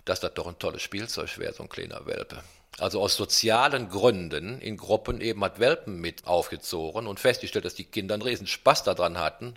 dass 0.06 0.20
das 0.20 0.36
doch 0.36 0.46
ein 0.46 0.60
tolles 0.60 0.84
Spielzeug 0.84 1.40
wäre, 1.40 1.54
so 1.54 1.64
ein 1.64 1.70
kleiner 1.70 2.06
Welpe. 2.06 2.44
Also 2.78 3.02
aus 3.02 3.16
sozialen 3.16 3.90
Gründen 3.90 4.60
in 4.60 4.78
Gruppen 4.78 5.22
eben 5.22 5.44
hat 5.44 5.60
Welpen 5.60 6.00
mit 6.00 6.28
aufgezogen 6.28 7.08
und 7.08 7.20
festgestellt, 7.20 7.66
dass 7.66 7.76
die 7.76 7.84
Kinder 7.84 8.14
einen 8.14 8.24
riesen 8.24 8.48
Spaß 8.48 8.84
daran 8.84 9.20
hatten. 9.20 9.56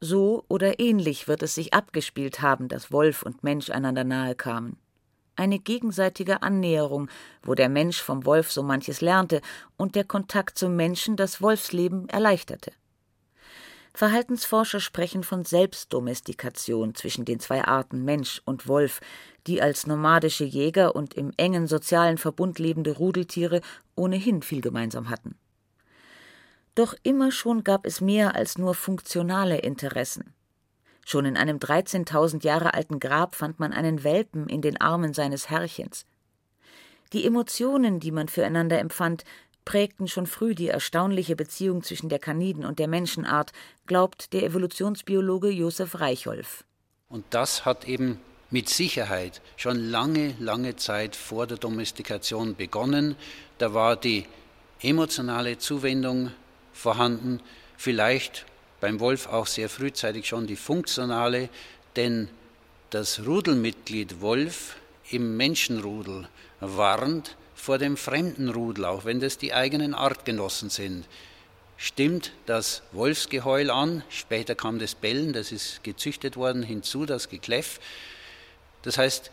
So 0.00 0.44
oder 0.48 0.78
ähnlich 0.78 1.26
wird 1.26 1.42
es 1.42 1.54
sich 1.54 1.72
abgespielt 1.72 2.42
haben, 2.42 2.68
dass 2.68 2.92
Wolf 2.92 3.22
und 3.22 3.42
Mensch 3.42 3.70
einander 3.70 4.04
nahe 4.04 4.34
kamen. 4.34 4.76
Eine 5.36 5.58
gegenseitige 5.58 6.42
Annäherung, 6.42 7.08
wo 7.42 7.54
der 7.54 7.68
Mensch 7.68 8.00
vom 8.00 8.24
Wolf 8.24 8.50
so 8.50 8.62
manches 8.62 9.00
lernte 9.00 9.40
und 9.76 9.94
der 9.94 10.04
Kontakt 10.04 10.58
zum 10.58 10.76
Menschen 10.76 11.16
das 11.16 11.42
Wolfsleben 11.42 12.08
erleichterte. 12.08 12.72
Verhaltensforscher 13.92 14.80
sprechen 14.80 15.22
von 15.22 15.46
Selbstdomestikation 15.46 16.94
zwischen 16.94 17.24
den 17.24 17.40
zwei 17.40 17.64
Arten 17.64 18.04
Mensch 18.04 18.42
und 18.44 18.68
Wolf, 18.68 19.00
die 19.46 19.62
als 19.62 19.86
nomadische 19.86 20.44
Jäger 20.44 20.94
und 20.94 21.14
im 21.14 21.32
engen 21.38 21.66
sozialen 21.66 22.18
Verbund 22.18 22.58
lebende 22.58 22.96
Rudeltiere 22.96 23.62
ohnehin 23.94 24.42
viel 24.42 24.60
gemeinsam 24.60 25.08
hatten. 25.08 25.36
Doch 26.76 26.94
immer 27.02 27.32
schon 27.32 27.64
gab 27.64 27.86
es 27.86 28.00
mehr 28.00 28.36
als 28.36 28.58
nur 28.58 28.74
funktionale 28.74 29.58
Interessen. 29.58 30.34
Schon 31.06 31.24
in 31.24 31.36
einem 31.36 31.56
13.000 31.56 32.44
Jahre 32.44 32.74
alten 32.74 33.00
Grab 33.00 33.34
fand 33.34 33.58
man 33.58 33.72
einen 33.72 34.04
Welpen 34.04 34.48
in 34.48 34.60
den 34.60 34.78
Armen 34.78 35.14
seines 35.14 35.48
Herrchens. 35.48 36.04
Die 37.14 37.24
Emotionen, 37.24 37.98
die 37.98 38.10
man 38.10 38.28
füreinander 38.28 38.78
empfand, 38.78 39.24
prägten 39.64 40.06
schon 40.06 40.26
früh 40.26 40.54
die 40.54 40.68
erstaunliche 40.68 41.34
Beziehung 41.34 41.82
zwischen 41.82 42.10
der 42.10 42.18
Kaniden 42.18 42.66
und 42.66 42.78
der 42.78 42.88
Menschenart, 42.88 43.52
glaubt 43.86 44.34
der 44.34 44.42
Evolutionsbiologe 44.42 45.48
Josef 45.48 45.98
Reicholf. 45.98 46.64
Und 47.08 47.24
das 47.30 47.64
hat 47.64 47.88
eben 47.88 48.20
mit 48.50 48.68
Sicherheit 48.68 49.40
schon 49.56 49.78
lange, 49.78 50.34
lange 50.40 50.76
Zeit 50.76 51.16
vor 51.16 51.46
der 51.46 51.56
Domestikation 51.56 52.54
begonnen. 52.54 53.16
Da 53.56 53.72
war 53.72 53.96
die 53.96 54.26
emotionale 54.82 55.56
Zuwendung 55.56 56.32
vorhanden, 56.76 57.40
vielleicht 57.76 58.44
beim 58.80 59.00
Wolf 59.00 59.26
auch 59.26 59.46
sehr 59.46 59.68
frühzeitig 59.68 60.28
schon 60.28 60.46
die 60.46 60.56
funktionale, 60.56 61.48
denn 61.96 62.28
das 62.90 63.26
Rudelmitglied 63.26 64.20
Wolf 64.20 64.76
im 65.10 65.36
Menschenrudel 65.36 66.28
warnt 66.60 67.36
vor 67.54 67.78
dem 67.78 67.96
fremden 67.96 68.48
Rudel, 68.48 68.84
auch 68.84 69.04
wenn 69.04 69.18
das 69.18 69.38
die 69.38 69.54
eigenen 69.54 69.94
Artgenossen 69.94 70.70
sind. 70.70 71.06
Stimmt 71.78 72.32
das 72.46 72.82
Wolfsgeheul 72.92 73.70
an, 73.70 74.02
später 74.08 74.54
kam 74.54 74.78
das 74.78 74.94
Bellen, 74.94 75.32
das 75.32 75.52
ist 75.52 75.82
gezüchtet 75.82 76.36
worden, 76.36 76.62
hinzu 76.62 77.06
das 77.06 77.28
Gekläff. 77.28 77.80
Das 78.82 78.98
heißt, 78.98 79.30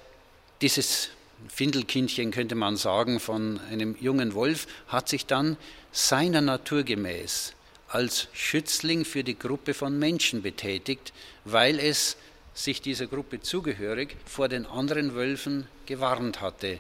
dieses 0.62 1.10
Findelkindchen, 1.48 2.32
könnte 2.32 2.56
man 2.56 2.78
sagen, 2.78 3.20
von 3.20 3.60
einem 3.70 3.96
jungen 4.00 4.34
Wolf 4.34 4.68
hat 4.88 5.10
sich 5.10 5.26
dann 5.26 5.58
seiner 5.92 6.42
Natur 6.42 6.84
gemäß 6.84 7.54
als 7.94 8.28
Schützling 8.34 9.06
für 9.06 9.24
die 9.24 9.38
Gruppe 9.38 9.76
von 9.76 10.00
Menschen 10.00 10.42
betätigt, 10.42 11.14
weil 11.46 11.80
es 11.80 12.18
sich 12.56 12.82
dieser 12.82 13.08
Gruppe 13.08 13.42
zugehörig 13.42 14.18
vor 14.26 14.50
den 14.50 14.66
anderen 14.66 15.14
Wölfen 15.14 15.68
gewarnt 15.86 16.42
hatte. 16.42 16.80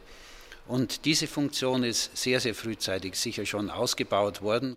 Und 0.68 1.06
diese 1.06 1.28
Funktion 1.28 1.84
ist 1.84 2.16
sehr, 2.18 2.40
sehr 2.40 2.56
frühzeitig 2.56 3.16
sicher 3.16 3.46
schon 3.46 3.70
ausgebaut 3.70 4.42
worden. 4.42 4.76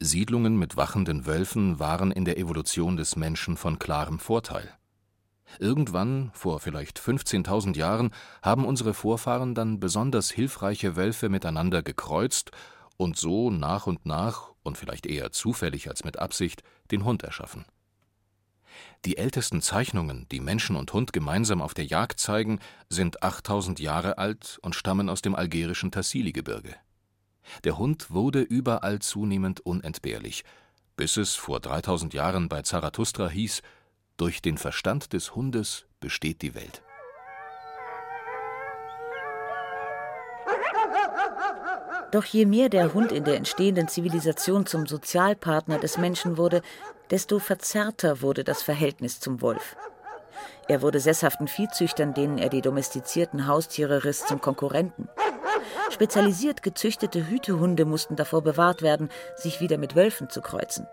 Siedlungen 0.00 0.58
mit 0.58 0.76
wachenden 0.76 1.26
Wölfen 1.26 1.78
waren 1.78 2.10
in 2.10 2.24
der 2.24 2.38
Evolution 2.38 2.96
des 2.96 3.16
Menschen 3.16 3.56
von 3.56 3.78
klarem 3.78 4.18
Vorteil. 4.18 4.72
Irgendwann, 5.58 6.30
vor 6.32 6.60
vielleicht 6.60 7.00
15.000 7.00 7.76
Jahren, 7.76 8.10
haben 8.42 8.64
unsere 8.64 8.94
Vorfahren 8.94 9.54
dann 9.54 9.80
besonders 9.80 10.30
hilfreiche 10.30 10.96
Wölfe 10.96 11.28
miteinander 11.28 11.82
gekreuzt 11.82 12.50
und 12.96 13.16
so 13.16 13.50
nach 13.50 13.86
und 13.86 14.06
nach 14.06 14.52
und 14.62 14.78
vielleicht 14.78 15.06
eher 15.06 15.32
zufällig 15.32 15.88
als 15.88 16.04
mit 16.04 16.18
Absicht 16.18 16.62
den 16.90 17.04
Hund 17.04 17.22
erschaffen. 17.22 17.64
Die 19.04 19.16
ältesten 19.16 19.62
Zeichnungen, 19.62 20.26
die 20.30 20.40
Menschen 20.40 20.76
und 20.76 20.92
Hund 20.92 21.12
gemeinsam 21.12 21.62
auf 21.62 21.74
der 21.74 21.86
Jagd 21.86 22.20
zeigen, 22.20 22.60
sind 22.88 23.22
8000 23.22 23.80
Jahre 23.80 24.18
alt 24.18 24.58
und 24.62 24.74
stammen 24.74 25.08
aus 25.08 25.22
dem 25.22 25.34
algerischen 25.34 25.90
Tassili-Gebirge. 25.90 26.76
Der 27.64 27.78
Hund 27.78 28.10
wurde 28.10 28.42
überall 28.42 29.00
zunehmend 29.00 29.60
unentbehrlich, 29.60 30.44
bis 30.96 31.16
es 31.16 31.34
vor 31.34 31.60
3000 31.60 32.12
Jahren 32.12 32.48
bei 32.48 32.62
Zarathustra 32.62 33.28
hieß: 33.28 33.62
Durch 34.20 34.42
den 34.42 34.58
Verstand 34.58 35.14
des 35.14 35.34
Hundes 35.34 35.86
besteht 35.98 36.42
die 36.42 36.54
Welt. 36.54 36.82
Doch 42.12 42.26
je 42.26 42.44
mehr 42.44 42.68
der 42.68 42.92
Hund 42.92 43.12
in 43.12 43.24
der 43.24 43.36
entstehenden 43.36 43.88
Zivilisation 43.88 44.66
zum 44.66 44.86
Sozialpartner 44.86 45.78
des 45.78 45.96
Menschen 45.96 46.36
wurde, 46.36 46.60
desto 47.10 47.38
verzerrter 47.38 48.20
wurde 48.20 48.44
das 48.44 48.62
Verhältnis 48.62 49.20
zum 49.20 49.40
Wolf. 49.40 49.74
Er 50.68 50.82
wurde 50.82 51.00
sesshaften 51.00 51.48
Viehzüchtern, 51.48 52.12
denen 52.12 52.36
er 52.36 52.50
die 52.50 52.60
domestizierten 52.60 53.46
Haustiere 53.46 54.04
riss, 54.04 54.26
zum 54.26 54.42
Konkurrenten. 54.42 55.08
Spezialisiert 55.88 56.62
gezüchtete 56.62 57.26
Hütehunde 57.26 57.86
mussten 57.86 58.16
davor 58.16 58.42
bewahrt 58.42 58.82
werden, 58.82 59.08
sich 59.36 59.62
wieder 59.62 59.78
mit 59.78 59.96
Wölfen 59.96 60.28
zu 60.28 60.42
kreuzen. 60.42 60.86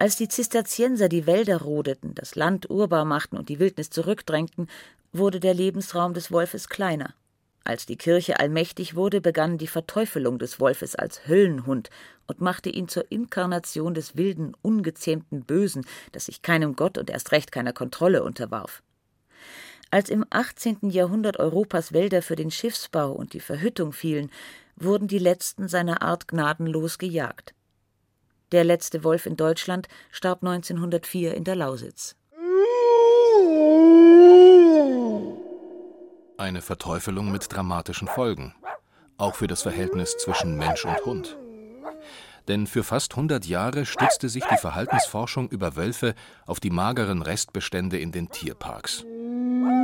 Als 0.00 0.16
die 0.16 0.28
Zisterzienser 0.28 1.10
die 1.10 1.26
Wälder 1.26 1.60
rodeten, 1.60 2.14
das 2.14 2.34
Land 2.34 2.70
urbar 2.70 3.04
machten 3.04 3.36
und 3.36 3.50
die 3.50 3.58
Wildnis 3.58 3.90
zurückdrängten, 3.90 4.66
wurde 5.12 5.40
der 5.40 5.52
Lebensraum 5.52 6.14
des 6.14 6.32
Wolfes 6.32 6.70
kleiner. 6.70 7.12
Als 7.64 7.84
die 7.84 7.98
Kirche 7.98 8.40
allmächtig 8.40 8.94
wurde, 8.94 9.20
begann 9.20 9.58
die 9.58 9.66
Verteufelung 9.66 10.38
des 10.38 10.58
Wolfes 10.58 10.96
als 10.96 11.28
Höllenhund 11.28 11.90
und 12.26 12.40
machte 12.40 12.70
ihn 12.70 12.88
zur 12.88 13.12
Inkarnation 13.12 13.92
des 13.92 14.16
wilden, 14.16 14.56
ungezähmten 14.62 15.42
Bösen, 15.42 15.84
das 16.12 16.24
sich 16.24 16.40
keinem 16.40 16.76
Gott 16.76 16.96
und 16.96 17.10
erst 17.10 17.32
recht 17.32 17.52
keiner 17.52 17.74
Kontrolle 17.74 18.22
unterwarf. 18.22 18.82
Als 19.90 20.08
im 20.08 20.24
18. 20.30 20.78
Jahrhundert 20.88 21.38
Europas 21.38 21.92
Wälder 21.92 22.22
für 22.22 22.36
den 22.36 22.50
Schiffsbau 22.50 23.12
und 23.12 23.34
die 23.34 23.40
Verhüttung 23.40 23.92
fielen, 23.92 24.30
wurden 24.76 25.08
die 25.08 25.18
letzten 25.18 25.68
seiner 25.68 26.00
Art 26.00 26.26
gnadenlos 26.26 26.96
gejagt. 26.96 27.52
Der 28.52 28.64
letzte 28.64 29.04
Wolf 29.04 29.26
in 29.26 29.36
Deutschland 29.36 29.86
starb 30.10 30.42
1904 30.42 31.34
in 31.34 31.44
der 31.44 31.54
Lausitz. 31.54 32.16
Eine 36.36 36.60
Verteufelung 36.60 37.30
mit 37.30 37.46
dramatischen 37.52 38.08
Folgen, 38.08 38.54
auch 39.18 39.36
für 39.36 39.46
das 39.46 39.62
Verhältnis 39.62 40.16
zwischen 40.16 40.56
Mensch 40.56 40.84
und 40.84 41.04
Hund. 41.04 41.38
Denn 42.48 42.66
für 42.66 42.82
fast 42.82 43.12
100 43.12 43.46
Jahre 43.46 43.86
stützte 43.86 44.28
sich 44.28 44.42
die 44.44 44.56
Verhaltensforschung 44.56 45.48
über 45.50 45.76
Wölfe 45.76 46.14
auf 46.44 46.58
die 46.58 46.70
mageren 46.70 47.22
Restbestände 47.22 47.98
in 47.98 48.10
den 48.10 48.30
Tierparks. 48.30 49.04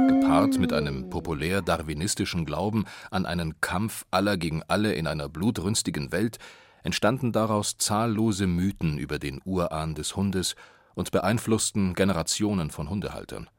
Gepaart 0.09 0.59
mit 0.59 0.73
einem 0.73 1.09
populär 1.09 1.63
darwinistischen 1.63 2.45
Glauben 2.45 2.85
an 3.13 3.27
einen 3.27 3.61
Kampf 3.61 4.07
aller 4.11 4.37
gegen 4.37 4.63
alle 4.67 4.95
in 4.95 5.07
einer 5.07 5.29
blutrünstigen 5.29 6.11
Welt 6.11 6.39
entstanden 6.87 7.33
daraus 7.33 7.77
zahllose 7.77 8.47
Mythen 8.47 8.97
über 8.97 9.19
den 9.19 9.41
Urahn 9.45 9.95
des 9.95 10.17
Hundes 10.17 10.57
und 10.95 11.11
beeinflussten 11.11 11.95
Generationen 11.95 12.71
von 12.71 12.89
Hundehaltern 12.89 13.51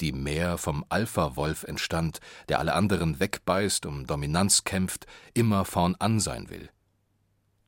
die 0.00 0.12
mehr 0.12 0.58
vom 0.58 0.84
Alpha-Wolf 0.88 1.64
entstand, 1.64 2.20
der 2.48 2.58
alle 2.58 2.74
anderen 2.74 3.20
wegbeißt, 3.20 3.86
um 3.86 4.06
Dominanz 4.06 4.64
kämpft, 4.64 5.06
immer 5.34 5.64
vorn 5.64 5.94
an 5.98 6.20
sein 6.20 6.50
will. 6.50 6.70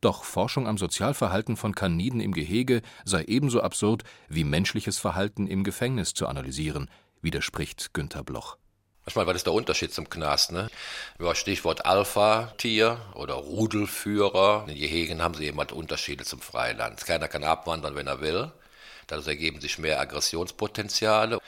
Doch 0.01 0.23
Forschung 0.25 0.69
am 0.69 0.79
Sozialverhalten 0.79 1.57
von 1.57 1.75
Kaniden 1.75 2.21
im 2.21 2.33
Gehege 2.33 2.83
sei 3.05 3.25
ebenso 3.25 3.63
absurd 3.63 4.05
wie 4.29 4.45
menschliches 4.45 4.99
Verhalten 4.99 5.47
im 5.47 5.65
Gefängnis 5.65 6.15
zu 6.15 6.29
analysieren, 6.29 6.89
widerspricht 7.21 7.95
Günter 7.95 8.23
Bloch. 8.23 8.59
Manchmal, 9.09 9.27
was 9.27 9.37
ist 9.37 9.47
der 9.47 9.55
Unterschied 9.55 9.95
zum 9.95 10.11
Knast? 10.11 10.53
Ne? 10.53 10.69
Über 11.19 11.35
Stichwort 11.35 11.87
Alpha-Tier 11.87 13.01
oder 13.15 13.33
Rudelführer. 13.37 14.67
In 14.69 14.75
Gehegen 14.75 15.23
haben 15.23 15.33
sie 15.33 15.47
eben 15.47 15.57
halt 15.57 15.73
Unterschiede 15.73 16.25
zum 16.25 16.43
Freiland. 16.43 17.07
Keiner 17.07 17.27
kann 17.27 17.43
abwandern, 17.43 17.95
wenn 17.95 18.07
er 18.07 18.21
will. 18.21 18.53
Dadurch 19.07 19.29
ergeben 19.29 19.63
sich 19.63 19.79
mehr 19.79 19.99
Aggressionspotenziale. 19.99 21.41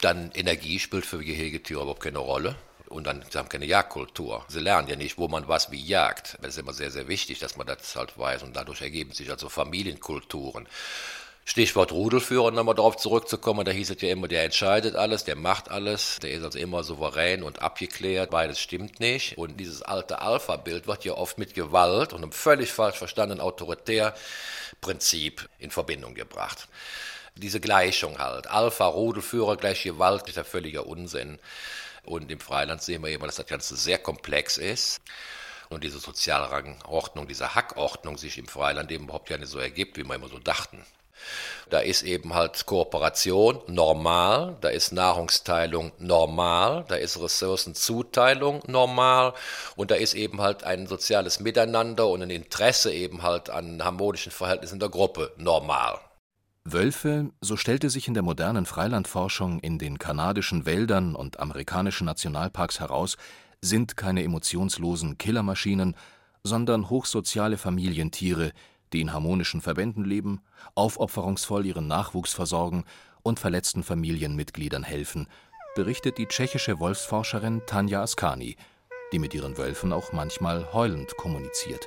Dann 0.00 0.30
Energie 0.34 0.78
spielt 0.78 1.04
für 1.04 1.18
Gehegetiere 1.18 1.80
überhaupt 1.80 2.04
keine 2.04 2.18
Rolle. 2.18 2.54
Und 2.88 3.08
dann 3.08 3.24
sie 3.28 3.38
haben 3.38 3.48
keine 3.48 3.66
Jagdkultur. 3.66 4.44
Sie 4.46 4.60
lernen 4.60 4.86
ja 4.86 4.94
nicht, 4.94 5.18
wo 5.18 5.26
man 5.26 5.48
was 5.48 5.72
wie 5.72 5.84
jagt. 5.84 6.38
Das 6.42 6.50
ist 6.50 6.58
immer 6.58 6.74
sehr, 6.74 6.92
sehr 6.92 7.08
wichtig, 7.08 7.40
dass 7.40 7.56
man 7.56 7.66
das 7.66 7.96
halt 7.96 8.16
weiß. 8.16 8.44
Und 8.44 8.54
dadurch 8.54 8.82
ergeben 8.82 9.10
sich 9.10 9.28
also 9.30 9.48
Familienkulturen. 9.48 10.68
Stichwort 11.50 11.90
Rudelführer, 11.90 12.52
nochmal 12.52 12.76
darauf 12.76 12.96
zurückzukommen, 12.96 13.64
da 13.64 13.72
hieß 13.72 13.90
es 13.90 14.00
ja 14.00 14.10
immer, 14.10 14.28
der 14.28 14.44
entscheidet 14.44 14.94
alles, 14.94 15.24
der 15.24 15.34
macht 15.34 15.68
alles, 15.68 16.20
der 16.22 16.30
ist 16.30 16.44
also 16.44 16.60
immer 16.60 16.84
souverän 16.84 17.42
und 17.42 17.60
abgeklärt, 17.60 18.30
beides 18.30 18.60
stimmt 18.60 19.00
nicht. 19.00 19.36
Und 19.36 19.58
dieses 19.58 19.82
alte 19.82 20.20
Alpha-Bild 20.20 20.86
wird 20.86 21.04
ja 21.04 21.14
oft 21.14 21.38
mit 21.38 21.54
Gewalt 21.54 22.12
und 22.12 22.22
einem 22.22 22.30
völlig 22.30 22.70
falsch 22.70 22.98
verstandenen 22.98 23.40
Autoritärprinzip 23.40 25.48
in 25.58 25.72
Verbindung 25.72 26.14
gebracht. 26.14 26.68
Diese 27.34 27.58
Gleichung 27.58 28.20
halt, 28.20 28.46
Alpha, 28.46 28.86
Rudelführer 28.86 29.56
gleich 29.56 29.82
Gewalt, 29.82 30.28
ist 30.28 30.36
ja 30.36 30.44
völliger 30.44 30.86
Unsinn. 30.86 31.40
Und 32.04 32.30
im 32.30 32.38
Freiland 32.38 32.80
sehen 32.80 33.02
wir 33.02 33.10
eben, 33.10 33.26
dass 33.26 33.34
das 33.34 33.48
Ganze 33.48 33.74
sehr 33.74 33.98
komplex 33.98 34.56
ist 34.56 35.00
und 35.68 35.82
diese 35.82 35.98
Sozialrangordnung, 35.98 37.26
diese 37.26 37.56
Hackordnung 37.56 38.18
sich 38.18 38.38
im 38.38 38.46
Freiland 38.46 38.92
eben 38.92 39.06
überhaupt 39.06 39.30
ja 39.30 39.36
nicht 39.36 39.50
so 39.50 39.58
ergibt, 39.58 39.96
wie 39.96 40.04
wir 40.04 40.14
immer 40.14 40.28
so 40.28 40.38
dachten. 40.38 40.86
Da 41.70 41.78
ist 41.78 42.02
eben 42.02 42.34
halt 42.34 42.66
Kooperation 42.66 43.60
normal, 43.68 44.56
da 44.60 44.68
ist 44.68 44.92
Nahrungsteilung 44.92 45.92
normal, 45.98 46.84
da 46.88 46.96
ist 46.96 47.20
Ressourcenzuteilung 47.20 48.62
normal 48.66 49.34
und 49.76 49.90
da 49.90 49.94
ist 49.94 50.14
eben 50.14 50.40
halt 50.40 50.64
ein 50.64 50.86
soziales 50.86 51.38
Miteinander 51.38 52.08
und 52.08 52.22
ein 52.22 52.30
Interesse 52.30 52.92
eben 52.92 53.22
halt 53.22 53.50
an 53.50 53.84
harmonischen 53.84 54.32
Verhältnissen 54.32 54.80
der 54.80 54.88
Gruppe 54.88 55.32
normal. 55.36 56.00
Wölfe, 56.64 57.30
so 57.40 57.56
stellte 57.56 57.88
sich 57.88 58.06
in 58.06 58.14
der 58.14 58.22
modernen 58.22 58.66
Freilandforschung 58.66 59.60
in 59.60 59.78
den 59.78 59.98
kanadischen 59.98 60.66
Wäldern 60.66 61.14
und 61.14 61.40
amerikanischen 61.40 62.04
Nationalparks 62.04 62.80
heraus, 62.80 63.16
sind 63.62 63.96
keine 63.96 64.22
emotionslosen 64.22 65.18
Killermaschinen, 65.18 65.96
sondern 66.42 66.90
hochsoziale 66.90 67.58
Familientiere, 67.58 68.52
die 68.92 69.00
in 69.00 69.12
harmonischen 69.12 69.60
Verbänden 69.60 70.04
leben, 70.04 70.40
aufopferungsvoll 70.74 71.66
ihren 71.66 71.86
Nachwuchs 71.86 72.32
versorgen 72.32 72.84
und 73.22 73.38
verletzten 73.38 73.82
Familienmitgliedern 73.82 74.82
helfen, 74.82 75.28
berichtet 75.74 76.18
die 76.18 76.26
tschechische 76.26 76.80
Wolfsforscherin 76.80 77.62
Tanja 77.66 78.02
Askani, 78.02 78.56
die 79.12 79.18
mit 79.18 79.34
ihren 79.34 79.56
Wölfen 79.56 79.92
auch 79.92 80.12
manchmal 80.12 80.72
heulend 80.72 81.16
kommuniziert. 81.16 81.86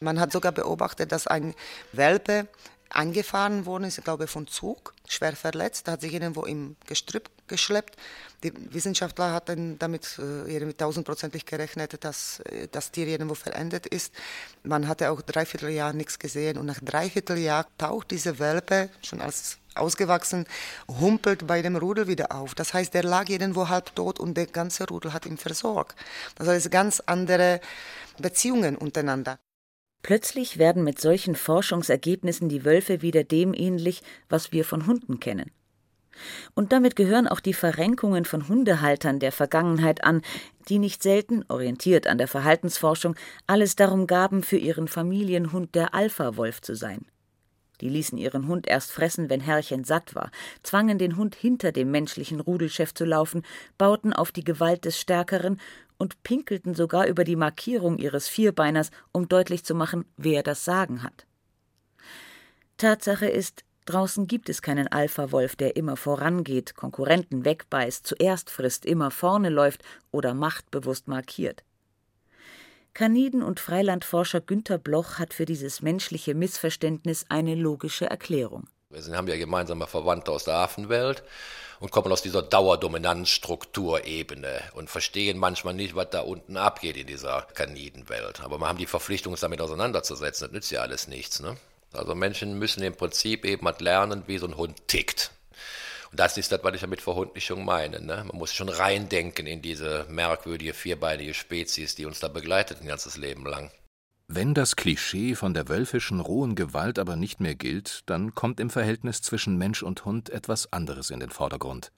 Man 0.00 0.20
hat 0.20 0.30
sogar 0.30 0.52
beobachtet, 0.52 1.10
dass 1.10 1.26
ein 1.26 1.54
Welpe 1.92 2.48
angefahren 2.90 3.66
worden 3.66 3.84
ist, 3.84 3.98
ich 3.98 4.04
glaube 4.04 4.26
von 4.26 4.46
Zug, 4.46 4.94
schwer 5.08 5.34
verletzt, 5.34 5.88
hat 5.88 6.02
sich 6.02 6.12
irgendwo 6.12 6.42
im 6.42 6.76
Gestrüpp 6.86 7.30
geschleppt. 7.48 7.96
Die 8.42 8.52
Wissenschaftler 8.72 9.32
hatten 9.32 9.78
damit 9.78 10.18
äh, 10.18 10.72
tausendprozentig 10.72 11.46
gerechnet, 11.46 12.04
dass 12.04 12.40
äh, 12.40 12.68
das 12.70 12.90
Tier 12.90 13.06
irgendwo 13.06 13.34
verendet 13.34 13.86
ist. 13.86 14.12
Man 14.62 14.88
hatte 14.88 15.10
auch 15.10 15.22
dreiviertel 15.22 15.70
Jahr 15.70 15.92
nichts 15.92 16.18
gesehen 16.18 16.58
und 16.58 16.66
nach 16.66 16.80
dreiviertel 16.80 17.38
Jahr 17.38 17.66
taucht 17.78 18.10
diese 18.10 18.38
Welpe 18.38 18.90
schon 19.02 19.20
als 19.20 19.58
ausgewachsen, 19.74 20.46
humpelt 20.88 21.46
bei 21.46 21.62
dem 21.62 21.76
Rudel 21.76 22.06
wieder 22.06 22.32
auf. 22.32 22.54
Das 22.54 22.74
heißt, 22.74 22.94
der 22.94 23.04
lag 23.04 23.28
irgendwo 23.28 23.68
halb 23.68 23.94
tot 23.94 24.18
und 24.18 24.36
der 24.36 24.46
ganze 24.46 24.86
Rudel 24.86 25.12
hat 25.12 25.26
ihn 25.26 25.36
versorgt. 25.36 25.96
Das 26.36 26.48
heißt, 26.48 26.70
ganz 26.70 27.00
andere 27.00 27.60
Beziehungen 28.18 28.76
untereinander. 28.76 29.38
Plötzlich 30.02 30.58
werden 30.58 30.84
mit 30.84 31.00
solchen 31.00 31.34
Forschungsergebnissen 31.34 32.48
die 32.48 32.64
Wölfe 32.64 33.02
wieder 33.02 33.24
dem 33.24 33.54
ähnlich, 33.54 34.02
was 34.28 34.52
wir 34.52 34.64
von 34.64 34.86
Hunden 34.86 35.20
kennen. 35.20 35.50
Und 36.54 36.72
damit 36.72 36.96
gehören 36.96 37.28
auch 37.28 37.40
die 37.40 37.54
Verrenkungen 37.54 38.24
von 38.24 38.48
Hundehaltern 38.48 39.18
der 39.18 39.32
Vergangenheit 39.32 40.04
an, 40.04 40.22
die 40.68 40.78
nicht 40.78 41.02
selten, 41.02 41.44
orientiert 41.48 42.06
an 42.06 42.18
der 42.18 42.28
Verhaltensforschung, 42.28 43.16
alles 43.46 43.76
darum 43.76 44.06
gaben, 44.06 44.42
für 44.42 44.56
ihren 44.56 44.88
Familienhund 44.88 45.74
der 45.74 45.94
Alpha-Wolf 45.94 46.60
zu 46.60 46.74
sein. 46.74 47.06
Die 47.80 47.88
ließen 47.88 48.16
ihren 48.16 48.48
Hund 48.48 48.66
erst 48.66 48.90
fressen, 48.90 49.28
wenn 49.28 49.40
Herrchen 49.40 49.84
satt 49.84 50.14
war, 50.14 50.30
zwangen 50.62 50.98
den 50.98 51.16
Hund 51.16 51.34
hinter 51.34 51.72
dem 51.72 51.90
menschlichen 51.90 52.40
Rudelchef 52.40 52.94
zu 52.94 53.04
laufen, 53.04 53.42
bauten 53.76 54.12
auf 54.12 54.32
die 54.32 54.44
Gewalt 54.44 54.84
des 54.84 54.98
Stärkeren 54.98 55.60
und 55.98 56.22
pinkelten 56.22 56.74
sogar 56.74 57.06
über 57.06 57.24
die 57.24 57.36
Markierung 57.36 57.98
ihres 57.98 58.28
Vierbeiners, 58.28 58.90
um 59.12 59.28
deutlich 59.28 59.64
zu 59.64 59.74
machen, 59.74 60.04
wer 60.16 60.42
das 60.42 60.64
Sagen 60.64 61.02
hat. 61.02 61.26
Tatsache 62.78 63.26
ist, 63.26 63.64
draußen 63.86 64.26
gibt 64.26 64.48
es 64.48 64.62
keinen 64.62 64.88
Alpha-Wolf, 64.88 65.56
der 65.56 65.76
immer 65.76 65.96
vorangeht, 65.96 66.74
Konkurrenten 66.74 67.44
wegbeißt, 67.44 68.06
zuerst 68.06 68.50
frisst, 68.50 68.84
immer 68.84 69.10
vorne 69.10 69.48
läuft 69.48 69.82
oder 70.10 70.34
machtbewusst 70.34 71.08
markiert. 71.08 71.62
Kaniden- 72.94 73.42
und 73.42 73.60
Freilandforscher 73.60 74.40
Günter 74.40 74.78
Bloch 74.78 75.18
hat 75.18 75.34
für 75.34 75.44
dieses 75.44 75.82
menschliche 75.82 76.34
Missverständnis 76.34 77.26
eine 77.28 77.54
logische 77.54 78.06
Erklärung. 78.06 78.68
Wir 78.88 79.16
haben 79.16 79.28
ja 79.28 79.36
gemeinsame 79.36 79.86
Verwandte 79.86 80.30
aus 80.30 80.44
der 80.44 80.54
Affenwelt 80.54 81.22
und 81.80 81.90
kommen 81.90 82.10
aus 82.10 82.22
dieser 82.22 82.42
Dauerdominanzstrukturebene 82.42 84.62
und 84.74 84.88
verstehen 84.88 85.36
manchmal 85.38 85.74
nicht, 85.74 85.94
was 85.94 86.08
da 86.10 86.20
unten 86.20 86.56
abgeht 86.56 86.96
in 86.96 87.06
dieser 87.06 87.42
Kanidenwelt. 87.54 88.40
Aber 88.40 88.58
wir 88.58 88.68
haben 88.68 88.78
die 88.78 88.86
Verpflichtung, 88.86 89.32
uns 89.32 89.40
damit 89.40 89.60
auseinanderzusetzen. 89.60 90.46
Das 90.46 90.52
nützt 90.52 90.70
ja 90.70 90.80
alles 90.80 91.08
nichts. 91.08 91.40
Ne? 91.40 91.58
Also 91.92 92.14
Menschen 92.14 92.58
müssen 92.58 92.82
im 92.82 92.94
Prinzip 92.94 93.44
eben 93.44 93.66
lernen, 93.78 94.24
wie 94.26 94.38
so 94.38 94.46
ein 94.46 94.56
Hund 94.56 94.88
tickt. 94.88 95.30
Und 96.10 96.20
das 96.20 96.36
ist 96.36 96.52
das, 96.52 96.62
was 96.62 96.74
ich 96.74 96.80
damit 96.80 97.00
Verhundlichung 97.00 97.64
meine. 97.64 98.00
Ne? 98.00 98.24
Man 98.26 98.38
muss 98.38 98.52
schon 98.52 98.68
reindenken 98.68 99.46
in 99.46 99.62
diese 99.62 100.06
merkwürdige 100.08 100.74
vierbeinige 100.74 101.34
Spezies, 101.34 101.94
die 101.94 102.06
uns 102.06 102.20
da 102.20 102.28
begleitet 102.28 102.80
ein 102.80 102.86
ganzes 102.86 103.16
Leben 103.16 103.44
lang. 103.44 103.70
Wenn 104.28 104.54
das 104.54 104.74
Klischee 104.74 105.36
von 105.36 105.54
der 105.54 105.68
wölfischen 105.68 106.20
rohen 106.20 106.56
Gewalt 106.56 106.98
aber 106.98 107.14
nicht 107.14 107.40
mehr 107.40 107.54
gilt, 107.54 108.00
dann 108.06 108.34
kommt 108.34 108.58
im 108.58 108.70
Verhältnis 108.70 109.22
zwischen 109.22 109.56
Mensch 109.56 109.82
und 109.84 110.04
Hund 110.04 110.30
etwas 110.30 110.72
anderes 110.72 111.10
in 111.10 111.20
den 111.20 111.30
Vordergrund. 111.30 111.92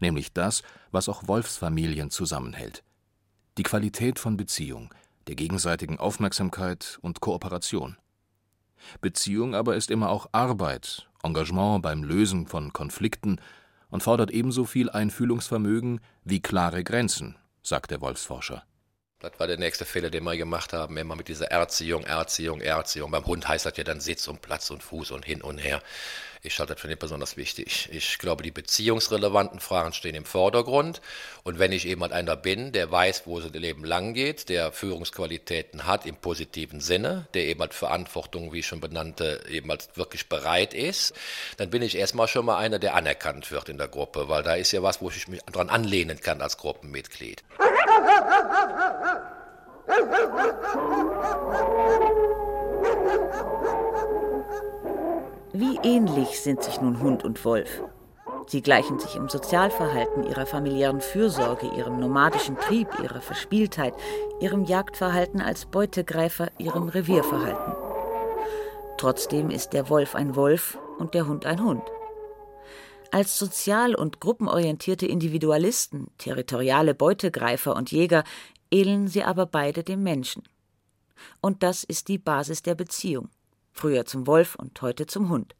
Nämlich 0.00 0.32
das, 0.32 0.62
was 0.92 1.08
auch 1.08 1.26
Wolfsfamilien 1.26 2.10
zusammenhält. 2.10 2.84
Die 3.58 3.64
Qualität 3.64 4.18
von 4.18 4.36
Beziehung, 4.36 4.94
der 5.26 5.34
gegenseitigen 5.34 5.98
Aufmerksamkeit 5.98 6.98
und 7.02 7.20
Kooperation. 7.20 7.96
Beziehung 9.00 9.54
aber 9.54 9.76
ist 9.76 9.90
immer 9.90 10.10
auch 10.10 10.28
Arbeit, 10.32 11.08
Engagement 11.22 11.82
beim 11.82 12.02
Lösen 12.02 12.46
von 12.46 12.72
Konflikten 12.72 13.40
und 13.90 14.02
fordert 14.02 14.30
ebenso 14.30 14.64
viel 14.64 14.90
Einfühlungsvermögen 14.90 16.00
wie 16.24 16.40
klare 16.40 16.84
Grenzen, 16.84 17.36
sagt 17.62 17.90
der 17.90 18.00
Wolfsforscher. 18.00 18.64
Das 19.18 19.32
war 19.38 19.46
der 19.46 19.56
nächste 19.56 19.86
Fehler, 19.86 20.10
den 20.10 20.24
wir 20.24 20.36
gemacht 20.36 20.74
haben. 20.74 20.98
Immer 20.98 21.16
mit 21.16 21.28
dieser 21.28 21.46
Erziehung, 21.46 22.04
Erziehung, 22.04 22.60
Erziehung. 22.60 23.10
Beim 23.10 23.24
Hund 23.24 23.48
heißt 23.48 23.64
das 23.64 23.74
ja 23.78 23.82
dann 23.82 23.98
Sitz 23.98 24.28
und 24.28 24.42
Platz 24.42 24.68
und 24.68 24.82
Fuß 24.82 25.10
und 25.10 25.24
hin 25.24 25.40
und 25.40 25.56
her. 25.56 25.82
Ich 26.42 26.58
halte 26.58 26.74
das 26.74 26.82
für 26.82 26.86
nicht 26.86 26.98
besonders 26.98 27.38
wichtig. 27.38 27.88
Ich 27.90 28.18
glaube, 28.18 28.42
die 28.42 28.50
beziehungsrelevanten 28.50 29.58
Fragen 29.58 29.94
stehen 29.94 30.14
im 30.14 30.26
Vordergrund. 30.26 31.00
Und 31.44 31.58
wenn 31.58 31.72
ich 31.72 31.84
jemand 31.84 32.12
einer 32.12 32.36
bin, 32.36 32.72
der 32.72 32.90
weiß, 32.90 33.22
wo 33.24 33.40
sein 33.40 33.54
Leben 33.54 33.84
lang 33.84 34.12
geht, 34.12 34.50
der 34.50 34.70
Führungsqualitäten 34.70 35.86
hat 35.86 36.04
im 36.04 36.16
positiven 36.16 36.80
Sinne, 36.80 37.26
der 37.32 37.46
eben 37.46 37.62
als 37.62 37.74
Verantwortung, 37.74 38.52
wie 38.52 38.58
ich 38.58 38.66
schon 38.66 38.80
benannte, 38.80 39.42
eben 39.48 39.70
als 39.70 39.88
wirklich 39.96 40.28
bereit 40.28 40.74
ist, 40.74 41.14
dann 41.56 41.70
bin 41.70 41.80
ich 41.80 41.96
erstmal 41.96 42.28
schon 42.28 42.44
mal 42.44 42.58
einer, 42.58 42.78
der 42.78 42.94
anerkannt 42.94 43.50
wird 43.50 43.70
in 43.70 43.78
der 43.78 43.88
Gruppe, 43.88 44.28
weil 44.28 44.42
da 44.42 44.56
ist 44.56 44.72
ja 44.72 44.82
was, 44.82 45.00
wo 45.00 45.08
ich 45.08 45.26
mich 45.26 45.40
dran 45.44 45.70
anlehnen 45.70 46.20
kann 46.20 46.42
als 46.42 46.58
Gruppenmitglied. 46.58 47.42
Wie 55.52 55.78
ähnlich 55.82 56.40
sind 56.40 56.62
sich 56.62 56.80
nun 56.80 57.00
Hund 57.00 57.24
und 57.24 57.44
Wolf? 57.44 57.82
Sie 58.46 58.62
gleichen 58.62 58.98
sich 58.98 59.16
im 59.16 59.28
Sozialverhalten, 59.28 60.24
ihrer 60.24 60.46
familiären 60.46 61.00
Fürsorge, 61.00 61.66
ihrem 61.76 61.98
nomadischen 61.98 62.56
Trieb, 62.58 62.88
ihrer 63.02 63.20
Verspieltheit, 63.20 63.94
ihrem 64.40 64.64
Jagdverhalten 64.64 65.40
als 65.40 65.66
Beutegreifer, 65.66 66.48
ihrem 66.58 66.88
Revierverhalten. 66.88 67.74
Trotzdem 68.98 69.50
ist 69.50 69.70
der 69.70 69.88
Wolf 69.88 70.14
ein 70.14 70.36
Wolf 70.36 70.78
und 70.98 71.14
der 71.14 71.26
Hund 71.26 71.44
ein 71.44 71.62
Hund. 71.62 71.82
Als 73.10 73.38
sozial- 73.38 73.94
und 73.94 74.20
gruppenorientierte 74.20 75.06
Individualisten, 75.06 76.08
territoriale 76.18 76.94
Beutegreifer 76.94 77.74
und 77.74 77.90
Jäger 77.90 78.24
ähneln 78.70 79.08
sie 79.08 79.22
aber 79.22 79.46
beide 79.46 79.82
dem 79.82 80.02
Menschen. 80.02 80.42
Und 81.40 81.62
das 81.62 81.84
ist 81.84 82.08
die 82.08 82.18
Basis 82.18 82.62
der 82.62 82.74
Beziehung, 82.74 83.28
früher 83.72 84.04
zum 84.04 84.26
Wolf 84.26 84.54
und 84.54 84.80
heute 84.82 85.06
zum 85.06 85.28
Hund. 85.28 85.54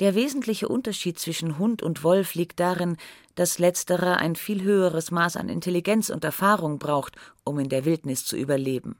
Der 0.00 0.14
wesentliche 0.14 0.66
Unterschied 0.66 1.18
zwischen 1.18 1.58
Hund 1.58 1.82
und 1.82 2.02
Wolf 2.02 2.34
liegt 2.34 2.58
darin, 2.58 2.96
dass 3.34 3.58
letzterer 3.58 4.16
ein 4.16 4.34
viel 4.34 4.62
höheres 4.62 5.10
Maß 5.10 5.36
an 5.36 5.50
Intelligenz 5.50 6.08
und 6.08 6.24
Erfahrung 6.24 6.78
braucht, 6.78 7.16
um 7.44 7.58
in 7.58 7.68
der 7.68 7.84
Wildnis 7.84 8.24
zu 8.24 8.36
überleben. 8.36 8.96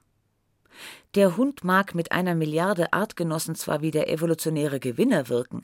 Der 1.15 1.37
Hund 1.37 1.63
mag 1.63 1.95
mit 1.95 2.11
einer 2.11 2.35
Milliarde 2.35 2.93
Artgenossen 2.93 3.55
zwar 3.55 3.81
wie 3.81 3.91
der 3.91 4.09
evolutionäre 4.09 4.79
Gewinner 4.79 5.27
wirken, 5.27 5.63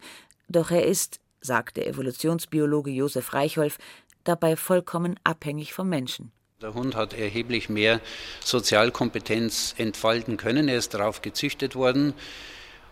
doch 0.50 0.71
er 0.71 0.86
ist, 0.86 1.19
sagt 1.39 1.78
der 1.78 1.88
Evolutionsbiologe 1.88 2.89
Josef 2.89 3.34
Reichholf, 3.34 3.78
dabei 4.23 4.56
vollkommen 4.56 5.19
abhängig 5.23 5.73
vom 5.73 5.88
Menschen. 5.88 6.32
Der 6.63 6.74
Hund 6.74 6.96
hat 6.96 7.13
erheblich 7.13 7.70
mehr 7.70 8.02
Sozialkompetenz 8.43 9.76
entfalten 9.78 10.38
können. 10.38 10.67
Er 10.67 10.80
ist 10.80 10.91
darauf 10.96 11.22
gezüchtet 11.22 11.76
worden 11.76 12.15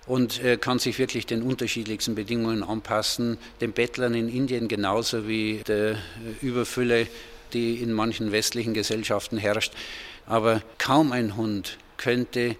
und 0.05 0.39
kann 0.61 0.77
sich 0.77 0.99
wirklich 0.99 1.25
den 1.25 1.41
unterschiedlichsten 1.41 2.13
Bedingungen 2.13 2.61
anpassen. 2.61 3.39
Den 3.61 3.71
Bettlern 3.71 4.13
in 4.13 4.29
Indien 4.29 4.67
genauso 4.67 5.27
wie 5.27 5.63
der 5.65 5.97
Überfülle, 6.43 7.07
die 7.53 7.81
in 7.81 7.91
manchen 7.91 8.31
westlichen 8.31 8.75
Gesellschaften 8.75 9.39
herrscht. 9.39 9.73
Aber 10.27 10.61
kaum 10.77 11.11
ein 11.11 11.35
Hund 11.35 11.79
könnte 11.97 12.57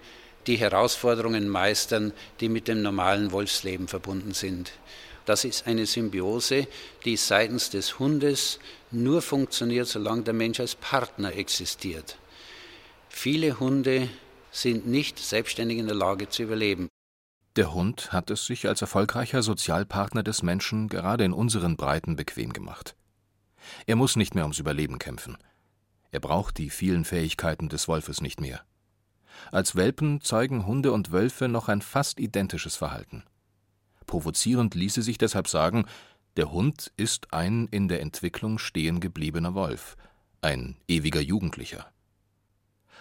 die 0.48 0.56
Herausforderungen 0.56 1.48
meistern, 1.48 2.12
die 2.40 2.48
mit 2.48 2.66
dem 2.66 2.82
normalen 2.82 3.30
Wolfsleben 3.30 3.86
verbunden 3.86 4.34
sind. 4.34 4.72
Das 5.26 5.44
ist 5.44 5.66
eine 5.66 5.86
Symbiose, 5.86 6.68
die 7.04 7.16
seitens 7.16 7.68
des 7.68 7.98
Hundes 7.98 8.60
nur 8.92 9.20
funktioniert, 9.20 9.88
solange 9.88 10.22
der 10.22 10.34
Mensch 10.34 10.60
als 10.60 10.76
Partner 10.76 11.34
existiert. 11.34 12.16
Viele 13.08 13.58
Hunde 13.58 14.08
sind 14.52 14.86
nicht 14.86 15.18
selbstständig 15.18 15.78
in 15.78 15.86
der 15.86 15.96
Lage 15.96 16.28
zu 16.28 16.44
überleben. 16.44 16.88
Der 17.56 17.74
Hund 17.74 18.12
hat 18.12 18.30
es 18.30 18.46
sich 18.46 18.68
als 18.68 18.82
erfolgreicher 18.82 19.42
Sozialpartner 19.42 20.22
des 20.22 20.42
Menschen 20.42 20.88
gerade 20.88 21.24
in 21.24 21.32
unseren 21.32 21.76
Breiten 21.76 22.14
bequem 22.14 22.52
gemacht. 22.52 22.94
Er 23.86 23.96
muss 23.96 24.14
nicht 24.14 24.34
mehr 24.34 24.44
ums 24.44 24.60
Überleben 24.60 24.98
kämpfen. 24.98 25.36
Er 26.12 26.20
braucht 26.20 26.58
die 26.58 26.70
vielen 26.70 27.04
Fähigkeiten 27.04 27.68
des 27.68 27.88
Wolfes 27.88 28.20
nicht 28.20 28.40
mehr. 28.40 28.60
Als 29.50 29.74
Welpen 29.74 30.20
zeigen 30.20 30.66
Hunde 30.66 30.92
und 30.92 31.10
Wölfe 31.10 31.48
noch 31.48 31.68
ein 31.68 31.82
fast 31.82 32.20
identisches 32.20 32.76
Verhalten. 32.76 33.24
Provozierend 34.06 34.74
ließe 34.74 35.02
sich 35.02 35.18
deshalb 35.18 35.48
sagen, 35.48 35.86
der 36.36 36.52
Hund 36.52 36.92
ist 36.96 37.32
ein 37.32 37.66
in 37.70 37.88
der 37.88 38.00
Entwicklung 38.00 38.58
stehen 38.58 39.00
gebliebener 39.00 39.54
Wolf, 39.54 39.96
ein 40.42 40.76
ewiger 40.86 41.20
Jugendlicher. 41.20 41.86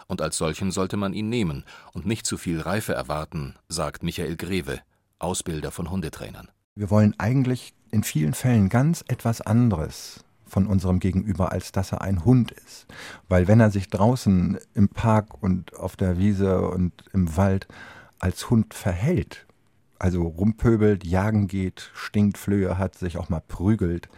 Und 0.07 0.21
als 0.21 0.37
solchen 0.37 0.71
sollte 0.71 0.97
man 0.97 1.13
ihn 1.13 1.29
nehmen 1.29 1.65
und 1.93 2.05
nicht 2.05 2.25
zu 2.25 2.37
viel 2.37 2.61
Reife 2.61 2.93
erwarten, 2.93 3.55
sagt 3.67 4.03
Michael 4.03 4.35
Greve, 4.35 4.79
Ausbilder 5.19 5.71
von 5.71 5.89
Hundetrainern. 5.89 6.49
Wir 6.75 6.89
wollen 6.89 7.15
eigentlich 7.17 7.73
in 7.91 8.03
vielen 8.03 8.33
Fällen 8.33 8.69
ganz 8.69 9.03
etwas 9.07 9.41
anderes 9.41 10.23
von 10.45 10.67
unserem 10.67 10.99
Gegenüber, 10.99 11.51
als 11.51 11.71
dass 11.71 11.91
er 11.91 12.01
ein 12.01 12.23
Hund 12.23 12.51
ist. 12.51 12.85
Weil 13.27 13.47
wenn 13.47 13.59
er 13.59 13.71
sich 13.71 13.89
draußen 13.89 14.59
im 14.73 14.89
Park 14.89 15.41
und 15.41 15.75
auf 15.75 15.95
der 15.95 16.17
Wiese 16.17 16.61
und 16.61 16.93
im 17.13 17.35
Wald 17.35 17.67
als 18.19 18.49
Hund 18.49 18.73
verhält, 18.73 19.45
also 19.99 20.23
rumpöbelt, 20.23 21.05
jagen 21.05 21.47
geht, 21.47 21.91
stinkt, 21.93 22.38
Flöhe 22.38 22.77
hat, 22.77 22.95
sich 22.95 23.17
auch 23.17 23.29
mal 23.29 23.41
prügelt, 23.41 24.10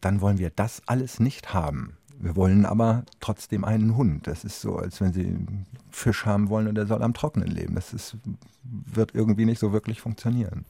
dann 0.00 0.20
wollen 0.20 0.38
wir 0.38 0.50
das 0.50 0.82
alles 0.86 1.20
nicht 1.20 1.54
haben. 1.54 1.96
Wir 2.20 2.34
wollen 2.34 2.66
aber 2.66 3.04
trotzdem 3.20 3.64
einen 3.64 3.96
Hund. 3.96 4.26
Das 4.26 4.44
ist 4.44 4.60
so, 4.60 4.76
als 4.76 5.00
wenn 5.00 5.12
Sie 5.12 5.26
einen 5.26 5.66
Fisch 5.90 6.26
haben 6.26 6.48
wollen 6.48 6.66
und 6.66 6.74
der 6.74 6.86
soll 6.86 7.02
am 7.02 7.14
Trockenen 7.14 7.48
leben. 7.48 7.76
Das 7.76 7.92
ist, 7.92 8.16
wird 8.64 9.14
irgendwie 9.14 9.44
nicht 9.44 9.60
so 9.60 9.72
wirklich 9.72 10.00
funktionieren. 10.00 10.64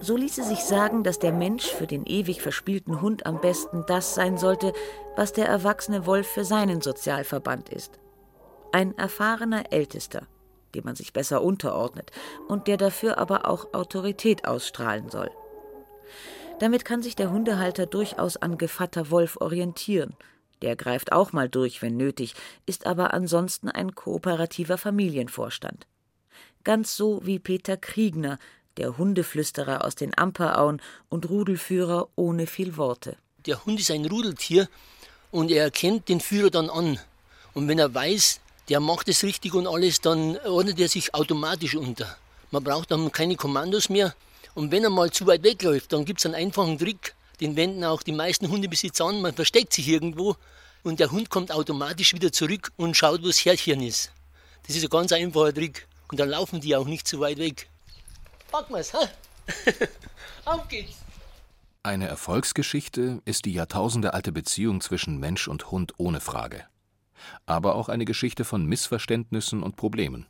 So 0.00 0.16
ließe 0.16 0.42
sich 0.42 0.64
sagen, 0.64 1.04
dass 1.04 1.20
der 1.20 1.32
Mensch 1.32 1.66
für 1.66 1.86
den 1.86 2.06
ewig 2.06 2.42
verspielten 2.42 3.00
Hund 3.00 3.24
am 3.24 3.40
besten 3.40 3.84
das 3.86 4.16
sein 4.16 4.36
sollte, 4.36 4.72
was 5.14 5.32
der 5.32 5.46
erwachsene 5.46 6.06
Wolf 6.06 6.26
für 6.26 6.44
seinen 6.44 6.80
Sozialverband 6.80 7.68
ist. 7.68 8.01
Ein 8.72 8.96
erfahrener 8.96 9.72
Ältester, 9.72 10.26
dem 10.74 10.84
man 10.84 10.96
sich 10.96 11.12
besser 11.12 11.42
unterordnet 11.42 12.10
und 12.48 12.66
der 12.66 12.78
dafür 12.78 13.18
aber 13.18 13.46
auch 13.46 13.74
Autorität 13.74 14.46
ausstrahlen 14.46 15.10
soll. 15.10 15.30
Damit 16.58 16.84
kann 16.84 17.02
sich 17.02 17.16
der 17.16 17.30
Hundehalter 17.30 17.86
durchaus 17.86 18.36
an 18.36 18.56
Gevatter 18.56 19.10
Wolf 19.10 19.36
orientieren. 19.40 20.14
Der 20.62 20.76
greift 20.76 21.12
auch 21.12 21.32
mal 21.32 21.48
durch, 21.48 21.82
wenn 21.82 21.96
nötig, 21.96 22.34
ist 22.66 22.86
aber 22.86 23.12
ansonsten 23.12 23.68
ein 23.68 23.94
kooperativer 23.94 24.78
Familienvorstand. 24.78 25.86
Ganz 26.64 26.96
so 26.96 27.20
wie 27.24 27.40
Peter 27.40 27.76
Kriegner, 27.76 28.38
der 28.76 28.96
Hundeflüsterer 28.96 29.84
aus 29.84 29.96
den 29.96 30.16
Amperauen 30.16 30.80
und 31.08 31.28
Rudelführer 31.28 32.08
ohne 32.14 32.46
viel 32.46 32.76
Worte. 32.76 33.16
Der 33.46 33.64
Hund 33.64 33.80
ist 33.80 33.90
ein 33.90 34.06
Rudeltier 34.06 34.68
und 35.30 35.50
er 35.50 35.64
erkennt 35.64 36.08
den 36.08 36.20
Führer 36.20 36.50
dann 36.50 36.70
an. 36.70 36.98
Und 37.54 37.68
wenn 37.68 37.78
er 37.78 37.92
weiß, 37.92 38.40
der 38.68 38.80
macht 38.80 39.08
es 39.08 39.22
richtig 39.22 39.54
und 39.54 39.66
alles, 39.66 40.00
dann 40.00 40.36
ordnet 40.38 40.78
er 40.78 40.88
sich 40.88 41.14
automatisch 41.14 41.74
unter. 41.74 42.16
Man 42.50 42.62
braucht 42.62 42.90
dann 42.90 43.10
keine 43.10 43.36
Kommandos 43.36 43.88
mehr. 43.88 44.14
Und 44.54 44.70
wenn 44.70 44.84
er 44.84 44.90
mal 44.90 45.10
zu 45.10 45.26
weit 45.26 45.42
wegläuft, 45.42 45.92
dann 45.92 46.04
gibt 46.04 46.20
es 46.20 46.26
einen 46.26 46.34
einfachen 46.34 46.78
Trick, 46.78 47.14
den 47.40 47.56
wenden 47.56 47.84
auch 47.84 48.02
die 48.02 48.12
meisten 48.12 48.48
Hundebesitzer 48.48 49.06
an. 49.06 49.22
Man 49.22 49.34
versteckt 49.34 49.72
sich 49.72 49.88
irgendwo 49.88 50.36
und 50.82 51.00
der 51.00 51.10
Hund 51.10 51.30
kommt 51.30 51.50
automatisch 51.50 52.12
wieder 52.12 52.32
zurück 52.32 52.70
und 52.76 52.96
schaut, 52.96 53.22
wo 53.22 53.26
das 53.26 53.44
Härchen 53.44 53.80
ist. 53.80 54.12
Das 54.66 54.76
ist 54.76 54.84
ein 54.84 54.90
ganz 54.90 55.12
einfacher 55.12 55.54
Trick. 55.54 55.88
Und 56.10 56.20
dann 56.20 56.28
laufen 56.28 56.60
die 56.60 56.76
auch 56.76 56.86
nicht 56.86 57.08
zu 57.08 57.20
weit 57.20 57.38
weg. 57.38 57.68
Packen 58.50 58.74
wir's, 58.74 58.92
ha? 58.92 59.08
Auf 60.44 60.68
geht's! 60.68 60.96
Eine 61.82 62.06
Erfolgsgeschichte 62.06 63.22
ist 63.24 63.44
die 63.44 63.54
jahrtausendealte 63.54 64.30
Beziehung 64.30 64.80
zwischen 64.80 65.18
Mensch 65.18 65.48
und 65.48 65.70
Hund 65.72 65.94
ohne 65.96 66.20
Frage. 66.20 66.64
Aber 67.46 67.74
auch 67.74 67.88
eine 67.88 68.04
Geschichte 68.04 68.44
von 68.44 68.66
Missverständnissen 68.66 69.62
und 69.62 69.76
Problemen. 69.76 70.26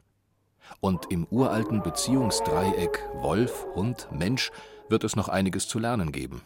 Und 0.81 1.11
im 1.11 1.27
uralten 1.27 1.83
Beziehungsdreieck 1.83 2.99
Wolf, 3.15 3.67
Hund, 3.75 4.09
Mensch 4.11 4.51
wird 4.89 5.05
es 5.05 5.17
noch 5.17 5.29
einiges 5.29 5.69
zu 5.69 5.79
lernen 5.79 6.13
geben. 6.13 6.43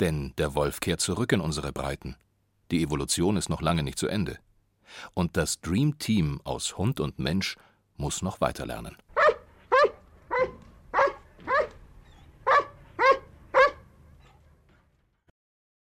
Denn 0.00 0.32
der 0.38 0.54
Wolf 0.54 0.80
kehrt 0.80 1.00
zurück 1.00 1.32
in 1.32 1.40
unsere 1.40 1.72
Breiten. 1.72 2.16
Die 2.70 2.82
Evolution 2.82 3.36
ist 3.36 3.48
noch 3.48 3.62
lange 3.62 3.82
nicht 3.82 3.98
zu 3.98 4.08
Ende. 4.08 4.38
Und 5.14 5.36
das 5.36 5.60
Dream 5.60 5.98
Team 5.98 6.40
aus 6.44 6.76
Hund 6.76 7.00
und 7.00 7.18
Mensch 7.18 7.56
muss 7.96 8.22
noch 8.22 8.40
weiter 8.40 8.66
lernen. 8.66 8.96